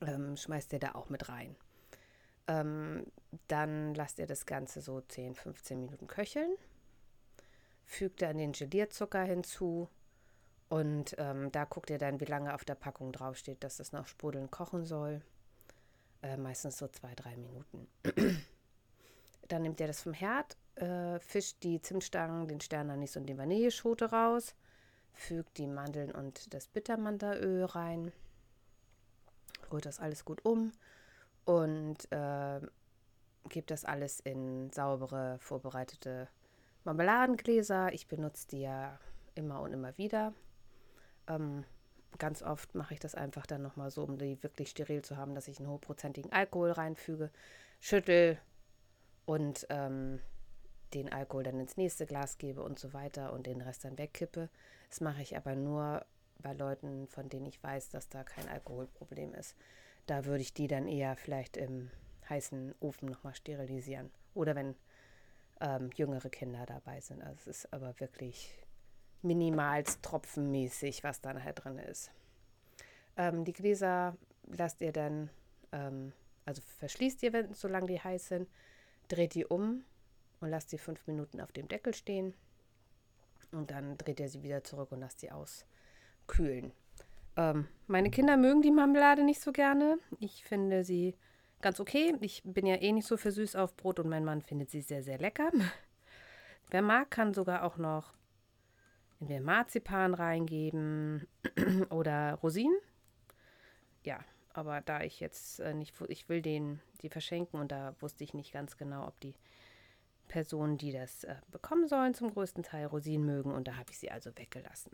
[0.00, 1.54] ähm, schmeißt ihr da auch mit rein.
[2.46, 3.04] Ähm,
[3.48, 6.56] dann lasst ihr das Ganze so 10, 15 Minuten köcheln.
[7.90, 9.88] Fügt dann den Gelierzucker hinzu
[10.68, 14.06] und ähm, da guckt ihr dann, wie lange auf der Packung draufsteht, dass das noch
[14.06, 15.22] sprudeln kochen soll.
[16.22, 17.88] Äh, meistens so zwei, drei Minuten.
[19.48, 24.12] Dann nimmt ihr das vom Herd, äh, fischt die Zimtstangen, den Sternanis und die Vanilleschote
[24.12, 24.54] raus,
[25.12, 28.12] fügt die Mandeln und das Bittermandelöl rein,
[29.72, 30.70] rührt das alles gut um
[31.44, 32.60] und äh,
[33.48, 36.28] gebt das alles in saubere, vorbereitete
[36.84, 37.92] Marmeladengläser.
[37.92, 38.98] Ich benutze die ja
[39.34, 40.32] immer und immer wieder.
[41.26, 41.64] Ähm,
[42.18, 45.34] ganz oft mache ich das einfach dann nochmal so, um die wirklich steril zu haben,
[45.34, 47.30] dass ich einen hochprozentigen Alkohol reinfüge,
[47.80, 48.38] schüttel
[49.26, 50.20] und ähm,
[50.94, 54.48] den Alkohol dann ins nächste Glas gebe und so weiter und den Rest dann wegkippe.
[54.88, 56.04] Das mache ich aber nur
[56.38, 59.56] bei Leuten, von denen ich weiß, dass da kein Alkoholproblem ist.
[60.06, 61.90] Da würde ich die dann eher vielleicht im
[62.28, 64.10] heißen Ofen nochmal sterilisieren.
[64.34, 64.74] Oder wenn
[65.60, 67.22] ähm, jüngere Kinder dabei sind.
[67.22, 68.52] Also es ist aber wirklich
[69.22, 72.10] minimals tropfenmäßig, was da nachher drin ist.
[73.16, 75.30] Ähm, die Gläser lasst ihr dann,
[75.72, 76.12] ähm,
[76.44, 78.48] also verschließt ihr, wenn, solange die heiß sind,
[79.08, 79.84] dreht die um
[80.40, 82.34] und lasst sie fünf Minuten auf dem Deckel stehen.
[83.52, 86.72] Und dann dreht ihr sie wieder zurück und lasst sie auskühlen.
[87.36, 89.98] Ähm, meine Kinder mögen die Marmelade nicht so gerne.
[90.18, 91.14] Ich finde sie
[91.60, 92.16] ganz okay.
[92.20, 94.80] Ich bin ja eh nicht so für süß auf Brot und mein Mann findet sie
[94.80, 95.50] sehr, sehr lecker.
[96.70, 98.14] Wer mag, kann sogar auch noch
[99.20, 101.26] entweder Marzipan reingeben
[101.90, 102.78] oder Rosinen.
[104.04, 104.20] Ja,
[104.52, 108.34] aber da ich jetzt äh, nicht, ich will den, die verschenken und da wusste ich
[108.34, 109.34] nicht ganz genau, ob die
[110.28, 113.98] Personen, die das äh, bekommen sollen, zum größten Teil Rosinen mögen und da habe ich
[113.98, 114.92] sie also weggelassen.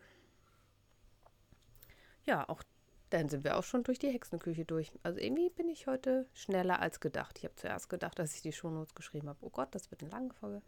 [2.24, 2.62] Ja, auch
[3.10, 4.92] dann sind wir auch schon durch die Hexenküche durch.
[5.02, 7.38] Also irgendwie bin ich heute schneller als gedacht.
[7.38, 9.38] Ich habe zuerst gedacht, dass ich die Shownotes geschrieben habe.
[9.42, 10.62] Oh Gott, das wird eine lange Folge.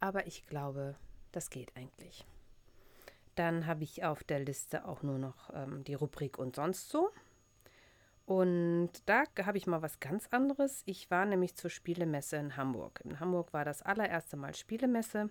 [0.00, 0.96] Aber ich glaube,
[1.30, 2.26] das geht eigentlich.
[3.34, 7.10] Dann habe ich auf der Liste auch nur noch ähm, die Rubrik und sonst so.
[8.24, 10.82] Und da habe ich mal was ganz anderes.
[10.86, 13.00] Ich war nämlich zur Spielemesse in Hamburg.
[13.04, 15.30] In Hamburg war das allererste Mal Spielemesse.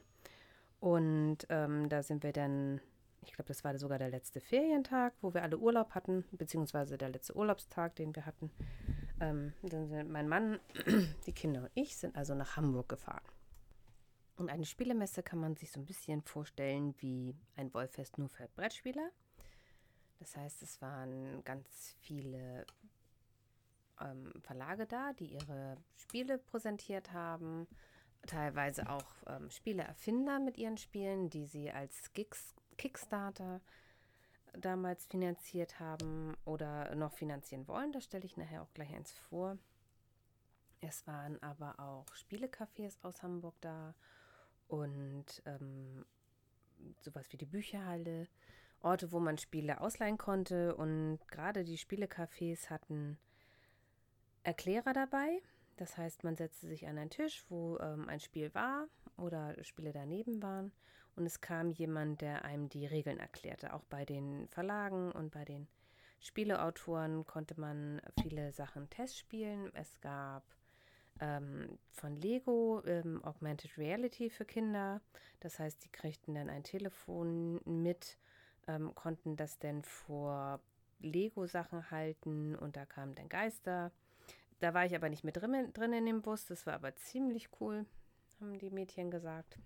[0.79, 2.81] Und ähm, da sind wir dann,
[3.21, 7.09] ich glaube, das war sogar der letzte Ferientag, wo wir alle Urlaub hatten, beziehungsweise der
[7.09, 8.51] letzte Urlaubstag, den wir hatten.
[9.19, 9.53] Ähm,
[10.07, 10.59] mein Mann,
[11.27, 13.23] die Kinder und ich sind also nach Hamburg gefahren.
[14.37, 18.47] Und eine Spielemesse kann man sich so ein bisschen vorstellen wie ein Wollfest nur für
[18.55, 19.11] Brettspieler.
[20.17, 22.65] Das heißt, es waren ganz viele
[23.99, 27.67] ähm, Verlage da, die ihre Spiele präsentiert haben.
[28.25, 33.61] Teilweise auch ähm, Spieleerfinder mit ihren Spielen, die sie als Gigs, Kickstarter
[34.53, 37.91] damals finanziert haben oder noch finanzieren wollen.
[37.91, 39.59] Da stelle ich nachher auch gleich eins vor.
[40.79, 43.93] Es waren aber auch Spielecafés aus Hamburg da
[44.67, 46.03] und ähm,
[47.01, 48.27] sowas wie die Bücherhalle
[48.79, 50.75] Orte, wo man Spiele ausleihen konnte.
[50.75, 53.19] Und gerade die Spielecafés hatten
[54.41, 55.39] Erklärer dabei.
[55.77, 59.93] Das heißt, man setzte sich an einen Tisch, wo ähm, ein Spiel war oder Spiele
[59.93, 60.71] daneben waren.
[61.15, 63.73] Und es kam jemand, der einem die Regeln erklärte.
[63.73, 65.67] Auch bei den Verlagen und bei den
[66.19, 69.73] Spieleautoren konnte man viele Sachen testspielen.
[69.73, 70.43] Es gab
[71.19, 75.01] ähm, von Lego ähm, Augmented Reality für Kinder.
[75.39, 78.17] Das heißt, die kriegten dann ein Telefon mit
[78.67, 80.59] ähm, konnten das denn vor
[80.99, 83.91] Lego-Sachen halten und da kamen dann Geister.
[84.59, 87.49] Da war ich aber nicht mit drin, drin in dem Bus, das war aber ziemlich
[87.59, 87.85] cool,
[88.39, 89.57] haben die Mädchen gesagt.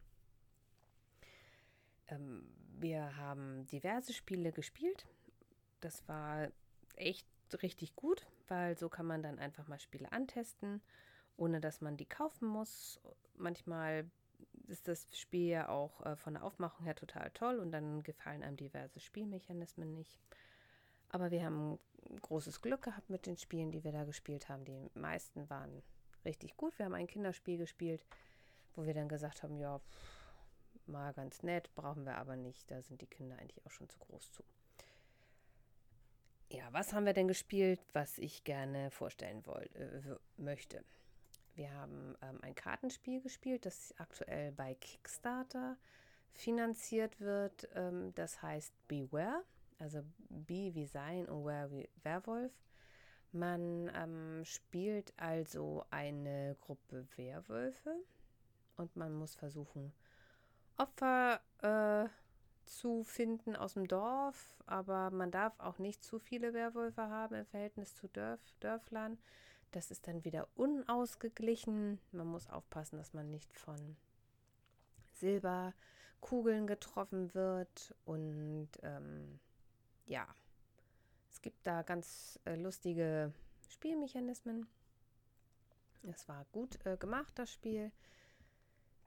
[2.08, 2.48] Ähm,
[2.78, 5.08] wir haben diverse Spiele gespielt.
[5.80, 6.50] Das war
[6.96, 7.28] echt
[7.62, 10.82] richtig gut, weil so kann man dann einfach mal Spiele antesten,
[11.38, 13.00] ohne dass man die kaufen muss.
[13.36, 14.10] Manchmal
[14.68, 18.44] ist das Spiel ja auch äh, von der Aufmachung her total toll und dann gefallen
[18.44, 20.18] einem diverse Spielmechanismen nicht.
[21.10, 21.80] Aber wir haben
[22.22, 24.66] großes Glück gehabt mit den Spielen, die wir da gespielt haben.
[24.66, 25.84] Die meisten waren
[26.24, 26.78] richtig gut.
[26.78, 28.06] Wir haben ein Kinderspiel gespielt,
[28.76, 29.80] wo wir dann gesagt haben, ja,
[30.88, 32.70] mal ganz nett, brauchen wir aber nicht.
[32.70, 34.44] Da sind die Kinder eigentlich auch schon zu groß zu.
[36.50, 40.84] Ja, was haben wir denn gespielt, was ich gerne vorstellen wollte, äh, möchte?
[41.56, 45.78] Wir haben ähm, ein Kartenspiel gespielt, das aktuell bei Kickstarter
[46.34, 47.68] finanziert wird.
[47.74, 49.44] Ähm, das heißt Beware,
[49.80, 52.52] also Be wie Sein und Where wie Werwolf.
[53.32, 57.96] Man ähm, spielt also eine Gruppe Werwölfe
[58.78, 59.94] und man muss versuchen,
[60.78, 62.10] Opfer äh,
[62.66, 67.46] zu finden aus dem Dorf, aber man darf auch nicht zu viele Werwölfe haben im
[67.46, 69.18] Verhältnis zu Dörf, Dörflern.
[69.72, 72.00] Das ist dann wieder unausgeglichen.
[72.12, 73.98] Man muss aufpassen, dass man nicht von
[75.14, 77.94] Silberkugeln getroffen wird.
[78.06, 79.40] Und ähm,
[80.06, 80.28] ja,
[81.32, 83.34] es gibt da ganz äh, lustige
[83.70, 84.68] Spielmechanismen.
[86.04, 87.92] Es war gut äh, gemacht, das Spiel.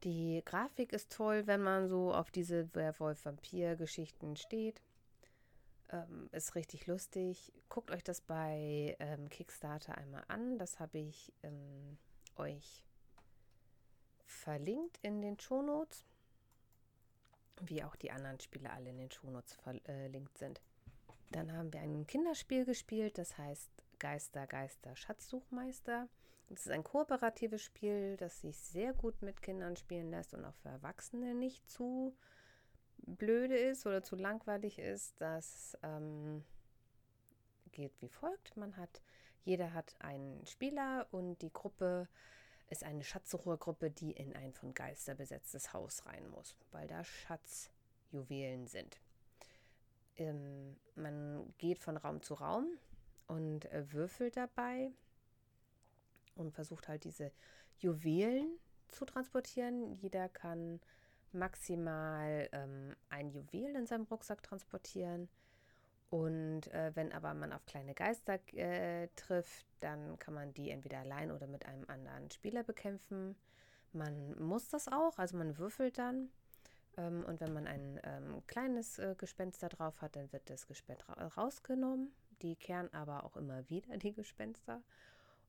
[0.05, 4.81] Die Grafik ist toll, wenn man so auf diese Werwolf-Vampir-Geschichten steht.
[5.91, 7.53] Ähm, ist richtig lustig.
[7.69, 10.59] Guckt euch das bei ähm, Kickstarter einmal an.
[10.59, 11.99] Das habe ich ähm,
[12.37, 12.85] euch
[14.25, 16.05] verlinkt in den Shownotes.
[17.63, 20.61] Wie auch die anderen Spiele alle in den Shownotes verlinkt sind.
[21.33, 26.09] Dann haben wir ein Kinderspiel gespielt, das heißt Geister, Geister, Schatzsuchmeister.
[26.51, 30.55] Es ist ein kooperatives Spiel, das sich sehr gut mit Kindern spielen lässt und auch
[30.55, 32.17] für Erwachsene nicht zu
[32.97, 36.45] blöde ist oder zu langweilig ist, das ähm,
[37.73, 38.57] geht wie folgt.
[38.57, 39.03] Man hat,
[39.45, 42.09] jeder hat einen Spieler und die Gruppe
[42.71, 48.67] ist eine Schatzsuchergruppe, die in ein von Geister besetztes Haus rein muss, weil da Schatzjuwelen
[48.67, 49.01] sind.
[50.17, 52.67] Ähm, man geht von Raum zu Raum
[53.27, 54.91] und äh, würfelt dabei
[56.39, 57.33] und versucht halt diese
[57.79, 58.59] Juwelen
[58.89, 59.93] zu transportieren.
[59.93, 60.81] Jeder kann
[61.33, 65.29] maximal ähm, ein Juwel in seinem Rucksack transportieren.
[66.11, 71.01] Und äh, wenn aber man auf kleine Geister äh, trifft, dann kann man die entweder
[71.01, 73.37] allein oder mit einem anderen Spieler bekämpfen.
[73.93, 76.31] Man muss das auch, also man würfelt dann.
[76.97, 80.67] Ähm, und wenn man ein ähm, kleines äh, Gespenst da drauf hat, dann wird das
[80.67, 82.13] Gespenst ra rausgenommen.
[82.41, 84.83] Die kehren aber auch immer wieder, die Gespenster.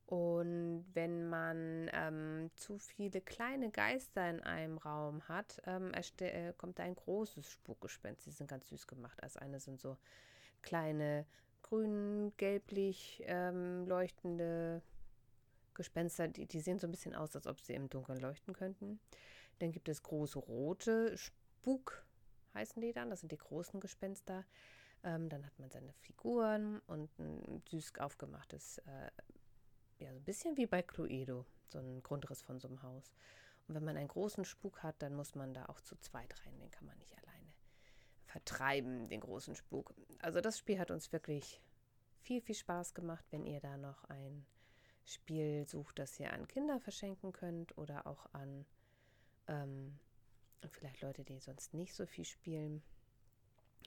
[0.10, 6.80] Und wenn man ähm, zu viele kleine Geister in einem Raum hat, ähm, äh, kommt
[6.80, 8.26] da ein großes Spukgespenst.
[8.26, 9.22] Die sind ganz süß gemacht.
[9.22, 9.97] Also eine sind so
[10.64, 11.28] kleine
[11.62, 14.82] grün, gelblich ähm, leuchtende
[15.76, 16.28] Gespenster.
[16.28, 18.99] Die, die sehen so ein bisschen aus, als ob sie im Dunkeln leuchten könnten.
[19.60, 22.03] Dann gibt es große rote Spuk,
[22.55, 23.12] heißen die dann.
[23.12, 24.43] Das sind die großen Gespenster.
[25.03, 29.12] Ähm, dann hat man seine Figuren und ein süß aufgemachtes äh,
[30.00, 33.12] ja, so ein bisschen wie bei Cluedo, so ein Grundriss von so einem Haus.
[33.68, 36.60] Und wenn man einen großen Spuk hat, dann muss man da auch zu zweit rein,
[36.60, 37.54] den kann man nicht alleine
[38.26, 39.93] vertreiben, den großen Spuk.
[40.20, 41.62] Also das Spiel hat uns wirklich
[42.22, 44.45] viel, viel Spaß gemacht, wenn ihr da noch ein
[45.04, 48.66] Spiel sucht, das ihr an Kinder verschenken könnt oder auch an
[49.47, 50.00] ähm,
[50.68, 52.84] vielleicht Leute, die sonst nicht so viel spielen,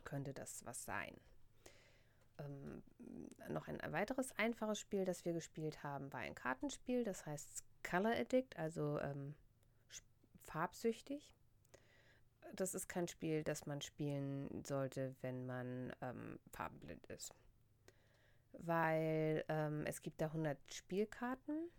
[0.04, 1.14] könnte das was sein.
[2.38, 2.82] Ähm,
[3.48, 8.16] noch ein weiteres einfaches Spiel, das wir gespielt haben, war ein Kartenspiel, das heißt Color
[8.16, 9.34] Addict, also ähm,
[10.44, 11.30] farbsüchtig.
[12.54, 17.34] Das ist kein Spiel, das man spielen sollte, wenn man ähm, farbenblind ist.
[18.52, 21.70] Weil ähm, es gibt da 100 Spielkarten,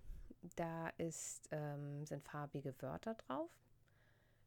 [0.56, 3.52] da ist, ähm, sind farbige Wörter drauf.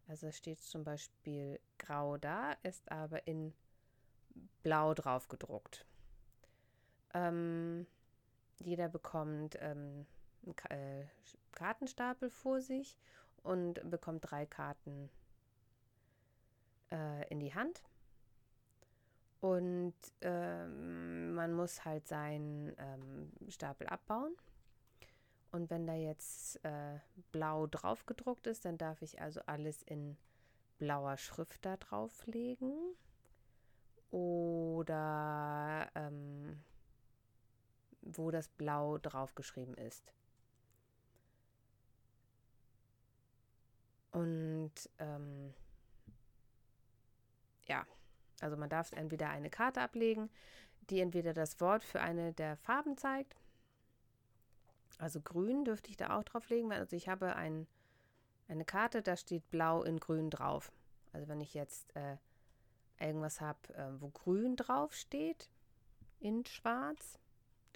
[0.08, 3.54] Also steht zum Beispiel grau da, ist aber in
[4.62, 5.86] blau drauf gedruckt.
[7.14, 7.86] Ähm,
[8.58, 10.06] jeder bekommt ähm,
[10.44, 11.06] einen äh,
[11.52, 12.98] Kartenstapel vor sich
[13.42, 15.10] und bekommt drei Karten
[16.90, 17.82] äh, in die Hand.
[19.40, 24.34] Und ähm, man muss halt seinen ähm, Stapel abbauen.
[25.52, 26.98] Und wenn da jetzt äh,
[27.32, 30.16] blau drauf gedruckt ist, dann darf ich also alles in
[30.78, 32.74] blauer Schrift da drauflegen.
[34.10, 36.60] Oder ähm,
[38.12, 40.12] wo das Blau draufgeschrieben ist.
[44.12, 45.52] Und ähm,
[47.66, 47.86] ja,
[48.40, 50.30] also man darf entweder eine Karte ablegen,
[50.88, 53.36] die entweder das Wort für eine der Farben zeigt.
[54.98, 56.72] Also grün dürfte ich da auch drauflegen.
[56.72, 57.66] Also ich habe ein,
[58.48, 60.72] eine Karte, da steht blau in grün drauf.
[61.12, 62.16] Also wenn ich jetzt äh,
[62.98, 65.50] irgendwas habe, äh, wo grün drauf steht,
[66.20, 67.18] in schwarz,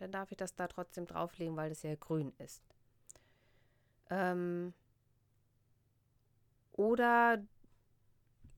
[0.00, 2.62] dann darf ich das da trotzdem drauflegen, weil das ja grün ist.
[4.08, 4.72] Ähm,
[6.72, 7.42] oder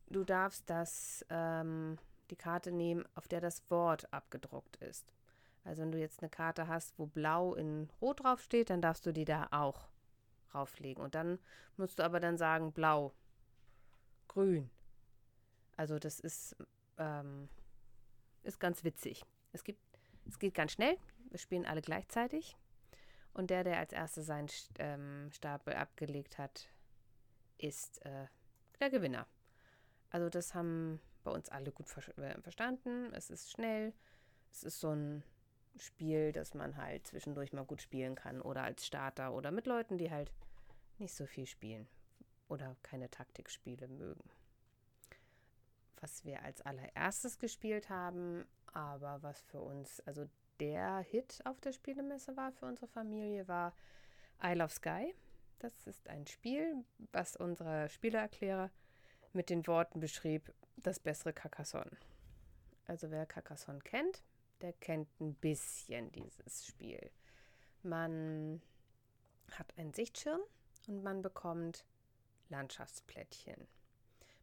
[0.09, 1.99] du darfst das, ähm,
[2.31, 5.13] die Karte nehmen, auf der das Wort abgedruckt ist.
[5.65, 9.13] Also wenn du jetzt eine Karte hast, wo blau in rot draufsteht, dann darfst du
[9.13, 9.89] die da auch
[10.51, 11.03] drauflegen.
[11.03, 11.41] Und dann
[11.77, 13.13] musst du aber dann sagen blau,
[14.29, 14.71] grün.
[15.77, 16.57] Also das ist,
[16.99, 17.49] ähm,
[18.45, 19.25] ist ganz witzig.
[19.53, 19.81] Es gibt,
[20.29, 20.97] es geht ganz schnell.
[21.33, 22.57] Wir spielen alle gleichzeitig.
[23.33, 26.69] Und der, der als erster seinen ähm, Stapel abgelegt hat,
[27.57, 28.27] ist äh,
[28.79, 29.27] der Gewinner.
[30.11, 33.11] Also das haben bei uns alle gut ver äh, verstanden.
[33.15, 33.95] Es ist schnell.
[34.51, 35.23] Es ist so ein
[35.79, 38.43] Spiel, das man halt zwischendurch mal gut spielen kann.
[38.43, 40.31] Oder als Starter oder mit Leuten, die halt
[40.99, 41.89] nicht so viel spielen
[42.49, 44.29] oder keine Taktikspiele mögen.
[46.03, 50.29] Was wir als allererstes gespielt haben, aber was für uns, also
[50.63, 53.75] der Hit auf der Spielemesse war für unsere Familie, war
[54.45, 55.13] I Love Sky.
[55.59, 58.71] Das ist ein Spiel, was unsere Spielererklärer
[59.33, 61.91] mit den Worten beschrieb, das bessere Carcassonne.
[62.87, 64.23] Also wer Carcassonne kennt,
[64.61, 67.11] der kennt ein bisschen dieses Spiel.
[67.83, 68.63] Man
[69.51, 70.41] hat einen Sichtschirm
[70.87, 71.85] und man bekommt
[72.51, 73.67] Landschaftsplättchen.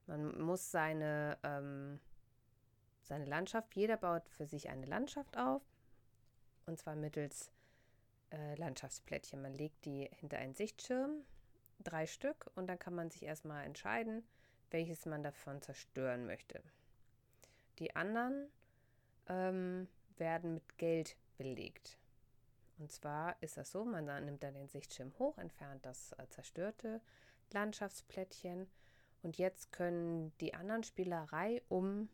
[0.05, 2.01] Man muss seine, ähm,
[3.03, 5.61] seine Landschaft, jeder baut für sich eine Landschaft auf
[6.69, 7.51] und zwar mittels
[8.31, 9.41] äh, Landschaftsplättchen.
[9.41, 11.23] Man legt die hinter einen Sichtschirm,
[11.79, 14.23] drei Stück, und dann kann man sich erstmal entscheiden,
[14.71, 16.61] welches man davon zerstören möchte.
[17.79, 18.49] Die anderen
[19.27, 21.97] ähm, werden mit Geld belegt.
[22.77, 27.01] Und zwar ist das so, man nimmt dann den Sichtschirm hoch, entfernt das äh, zerstörte
[27.51, 28.67] Landschaftsplättchen
[29.21, 32.09] und jetzt können die anderen Spielerei um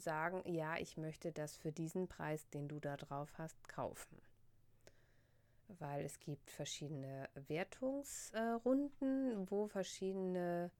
[0.00, 4.20] sagen, ja, ich möchte das für diesen Preis, den du da drauf hast, kaufen.
[5.78, 10.70] weil es gibt verschiedene Wertungsrunden, wo verschiedene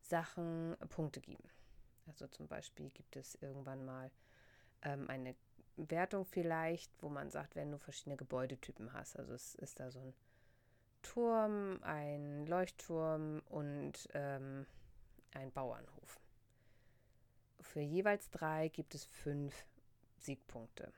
[0.00, 1.48] Sachen Punkte geben.
[2.06, 4.10] Also zum Beispiel gibt es irgendwann mal
[4.82, 5.34] ähm, eine
[5.76, 9.18] Wertung vielleicht, wo man sagt, wenn du verschiedene Gebäudetypen hast.
[9.18, 10.14] Also es ist da so ein
[11.02, 14.66] Turm, ein Leuchtturm und ähm,
[15.32, 16.20] ein Bauernhof.
[17.74, 19.66] Für jeweils drei gibt es fünf
[20.20, 20.92] Siegpunkte.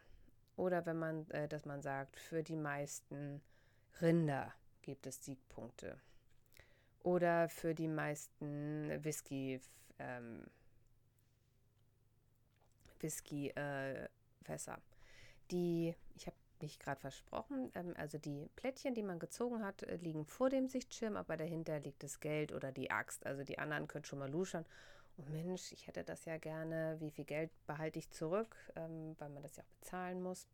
[0.56, 3.40] Oder wenn man, äh, dass man sagt, für die meisten
[4.02, 4.52] Rinder
[4.82, 5.98] gibt es Siegpunkte.
[7.02, 9.58] Oder für die meisten Whisky,
[9.98, 10.44] ähm,
[13.00, 14.74] Whisky-Fässer.
[14.74, 14.80] Äh,
[15.50, 19.96] die, ich habe mich gerade versprochen, ähm, also die Plättchen, die man gezogen hat, äh,
[19.96, 23.24] liegen vor dem Sichtschirm, aber dahinter liegt das Geld oder die Axt.
[23.24, 24.66] Also die anderen können schon mal luschern
[25.18, 29.28] oh Mensch, ich hätte das ja gerne, wie viel Geld behalte ich zurück, ähm, weil
[29.28, 30.46] man das ja auch bezahlen muss.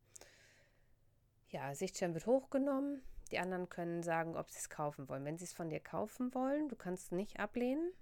[1.49, 3.03] Ja, Sichtschirm wird hochgenommen.
[3.31, 5.25] Die anderen können sagen, ob sie es kaufen wollen.
[5.25, 7.93] Wenn sie es von dir kaufen wollen, du kannst nicht ablehnen,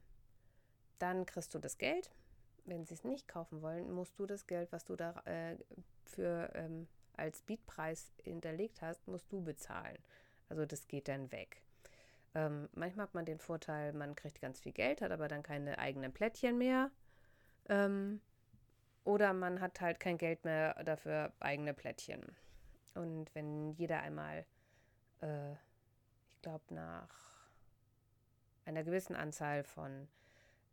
[0.99, 2.11] dann kriegst du das Geld.
[2.65, 5.57] Wenn sie es nicht kaufen wollen, musst du das Geld, was du da äh,
[6.05, 9.99] für ähm, als Bietpreis hinterlegt hast, musst du bezahlen.
[10.49, 11.63] Also das geht dann weg.
[12.35, 15.79] Ähm, manchmal hat man den Vorteil, man kriegt ganz viel Geld, hat aber dann keine
[15.79, 16.91] eigenen Plättchen mehr.
[17.69, 18.21] Ähm,
[19.05, 22.25] oder man hat halt kein Geld mehr dafür eigene Plättchen.
[22.95, 24.45] Und wenn jeder einmal,
[25.23, 27.09] äh, ich glaube, nach
[28.65, 30.09] einer gewissen Anzahl von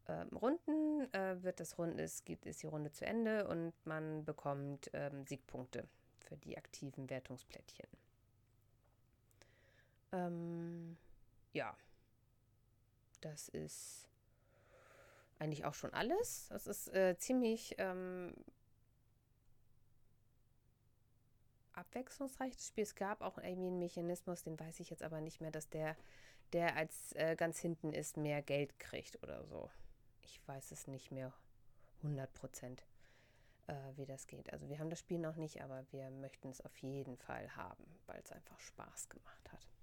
[0.07, 4.25] ähm, Runden äh, wird das Runde, ist, gibt, ist die Runde zu Ende und man
[4.25, 5.87] bekommt ähm, Siegpunkte
[6.19, 7.87] für die aktiven Wertungsplättchen.
[10.11, 10.97] Ähm,
[11.53, 11.75] ja,
[13.21, 14.07] das ist
[15.39, 16.47] eigentlich auch schon alles.
[16.49, 18.33] Das ist äh, ziemlich ähm,
[21.73, 22.83] abwechslungsreich, das Spiel.
[22.83, 25.95] Es gab auch irgendwie einen Mechanismus, den weiß ich jetzt aber nicht mehr, dass der,
[26.53, 29.69] der als äh, ganz hinten ist, mehr Geld kriegt oder so.
[30.21, 31.33] Ich weiß es nicht mehr
[31.97, 32.85] 100 Prozent,
[33.67, 34.51] äh, wie das geht.
[34.51, 37.85] Also wir haben das Spiel noch nicht, aber wir möchten es auf jeden Fall haben,
[38.07, 39.76] weil es einfach Spaß gemacht hat.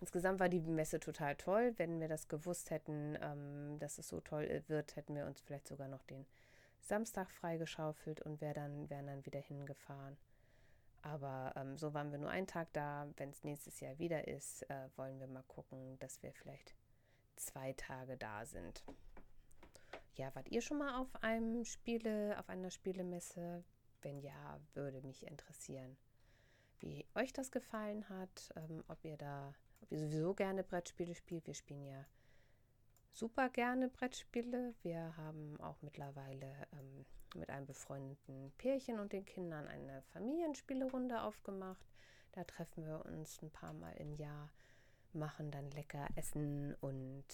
[0.00, 1.74] Insgesamt war die Messe total toll.
[1.76, 5.40] Wenn wir das gewusst hätten, ähm, dass es so toll äh, wird, hätten wir uns
[5.40, 6.24] vielleicht sogar noch den
[6.80, 10.16] Samstag freigeschaufelt und wär dann, wären dann wieder hingefahren.
[11.02, 13.08] Aber ähm, so waren wir nur einen Tag da.
[13.16, 16.74] Wenn es nächstes Jahr wieder ist, äh, wollen wir mal gucken, dass wir vielleicht
[17.36, 18.84] zwei Tage da sind.
[20.14, 23.64] Ja, wart ihr schon mal auf einem Spiele, auf einer Spielemesse?
[24.02, 25.96] Wenn ja, würde mich interessieren,
[26.80, 31.46] wie euch das gefallen hat, ähm, ob ihr da ob ihr sowieso gerne Brettspiele spielt.
[31.46, 32.04] Wir spielen ja
[33.12, 34.74] super gerne Brettspiele.
[34.82, 37.04] Wir haben auch mittlerweile ähm,
[37.34, 41.86] mit einem befreundeten Pärchen und den Kindern eine Familienspielerunde aufgemacht.
[42.32, 44.50] Da treffen wir uns ein paar Mal im Jahr,
[45.12, 47.24] machen dann lecker Essen und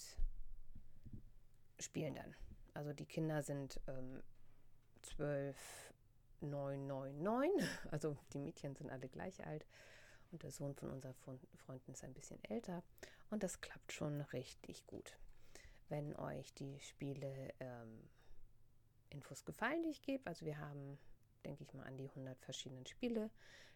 [1.79, 2.35] spielen dann.
[2.73, 4.23] Also die Kinder sind ähm,
[5.03, 5.93] 12,
[6.41, 7.51] 9, 9, 9.
[7.91, 9.67] Also die Mädchen sind alle gleich alt.
[10.35, 12.83] Und der Sohn von unserer Freundin ist ein bisschen älter.
[13.31, 15.17] Und das klappt schon richtig gut.
[15.89, 18.09] Wenn euch die Spiele ähm,
[19.11, 20.99] Infos gefallen, die ich gebe, also wir haben,
[21.45, 23.31] denke ich mal, an die 100 verschiedenen Spiele,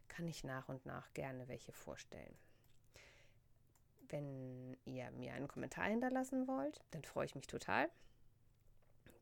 [0.08, 2.36] kann ich nach und nach gerne welche vorstellen.
[4.08, 7.88] Wenn ihr mir einen Kommentar hinterlassen wollt, dann freue ich mich total.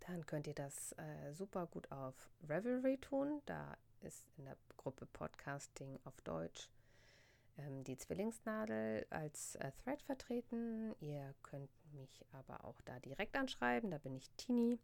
[0.06, 3.42] Dann könnt ihr das äh, super gut auf Revelry tun.
[3.44, 6.70] Da ist in der Gruppe Podcasting auf Deutsch
[7.58, 10.94] ähm, die Zwillingsnadel als äh, Thread vertreten.
[11.00, 14.78] Ihr könnt mich aber auch da direkt anschreiben, da bin ich Tini.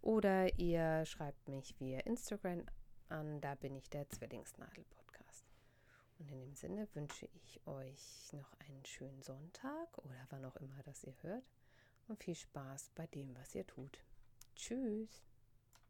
[0.00, 2.64] Oder ihr schreibt mich via Instagram
[3.08, 5.44] an, da bin ich der Zwillingsnadel-Podcast.
[6.18, 10.82] Und in dem Sinne wünsche ich euch noch einen schönen Sonntag oder wann auch immer
[10.84, 11.44] das ihr hört.
[12.06, 13.98] Und viel Spaß bei dem, was ihr tut.
[14.54, 15.27] Tschüss.